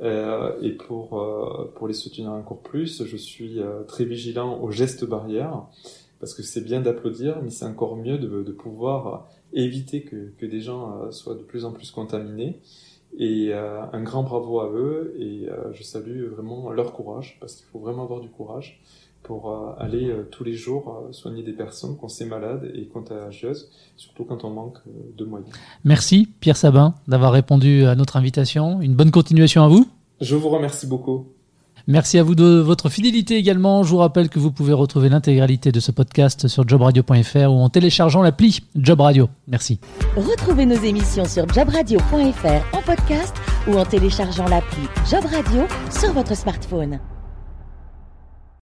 Euh, 0.02 0.54
et 0.62 0.71
pour, 0.71 1.19
euh, 1.19 1.71
pour 1.76 1.89
les 1.89 1.93
soutenir 1.93 2.32
encore 2.32 2.60
plus, 2.60 3.04
je 3.04 3.17
suis 3.17 3.60
euh, 3.60 3.84
très 3.84 4.06
vigilant 4.06 4.58
aux 4.62 4.71
gestes 4.71 5.06
barrières, 5.06 5.63
parce 6.21 6.34
que 6.34 6.43
c'est 6.43 6.62
bien 6.62 6.82
d'applaudir, 6.82 7.41
mais 7.43 7.50
c'est 7.50 7.65
encore 7.65 7.97
mieux 7.97 8.17
de, 8.17 8.43
de 8.43 8.52
pouvoir 8.52 9.28
éviter 9.52 10.04
que, 10.04 10.32
que, 10.38 10.45
des 10.45 10.62
gens 10.62 11.12
soient 11.12 11.36
de 11.36 11.43
plus 11.43 11.65
en 11.65 11.71
plus 11.71 11.91
contaminés. 11.91 12.60
Et 13.17 13.49
euh, 13.51 13.81
un 13.93 14.03
grand 14.03 14.23
bravo 14.23 14.59
à 14.59 14.69
eux 14.69 15.15
et 15.17 15.49
euh, 15.49 15.73
je 15.73 15.83
salue 15.83 16.25
vraiment 16.25 16.69
leur 16.69 16.93
courage 16.93 17.37
parce 17.39 17.55
qu'il 17.55 17.65
faut 17.65 17.79
vraiment 17.79 18.03
avoir 18.03 18.19
du 18.19 18.29
courage 18.29 18.79
pour 19.23 19.51
euh, 19.51 19.73
aller 19.79 20.13
tous 20.31 20.43
les 20.43 20.53
jours 20.53 21.07
soigner 21.11 21.41
des 21.41 21.53
personnes 21.53 21.97
qu'on 21.97 22.09
sait 22.09 22.25
malades 22.25 22.71
et 22.75 22.85
contagieuses, 22.85 23.71
surtout 23.95 24.23
quand 24.23 24.43
on 24.43 24.51
manque 24.51 24.77
de 25.17 25.25
moyens. 25.25 25.51
Merci 25.83 26.29
Pierre 26.39 26.57
Sabin 26.57 26.93
d'avoir 27.07 27.31
répondu 27.31 27.85
à 27.85 27.95
notre 27.95 28.17
invitation. 28.17 28.81
Une 28.81 28.93
bonne 28.93 29.11
continuation 29.11 29.63
à 29.63 29.67
vous. 29.67 29.87
Je 30.21 30.35
vous 30.35 30.49
remercie 30.49 30.87
beaucoup. 30.87 31.27
Merci 31.88 32.19
à 32.19 32.23
vous 32.23 32.36
de 32.36 32.60
votre 32.60 32.89
fidélité 32.89 33.36
également. 33.36 33.84
Je 33.84 33.89
vous 33.89 33.97
rappelle 33.97 34.28
que 34.28 34.39
vous 34.39 34.52
pouvez 34.52 34.73
retrouver 34.73 35.08
l'intégralité 35.08 35.71
de 35.71 35.80
ce 35.80 35.91
podcast 35.91 36.50
sur 36.50 36.67
jobradio.fr 36.67 37.50
ou 37.50 37.60
en 37.60 37.69
téléchargeant 37.69 38.21
l'appli 38.21 38.60
Job 38.76 39.00
Radio. 39.00 39.30
Merci. 39.47 39.80
Retrouvez 40.17 40.65
nos 40.65 40.76
émissions 40.76 41.26
sur 41.26 41.47
jobradio.fr 41.47 42.76
en 42.76 42.82
podcast 42.82 43.34
ou 43.69 43.78
en 43.78 43.86
téléchargeant 43.86 44.47
l'appli 44.47 44.84
Job 45.10 45.23
Radio 45.32 45.63
sur 45.89 46.12
votre 46.12 46.36
smartphone. 46.36 47.00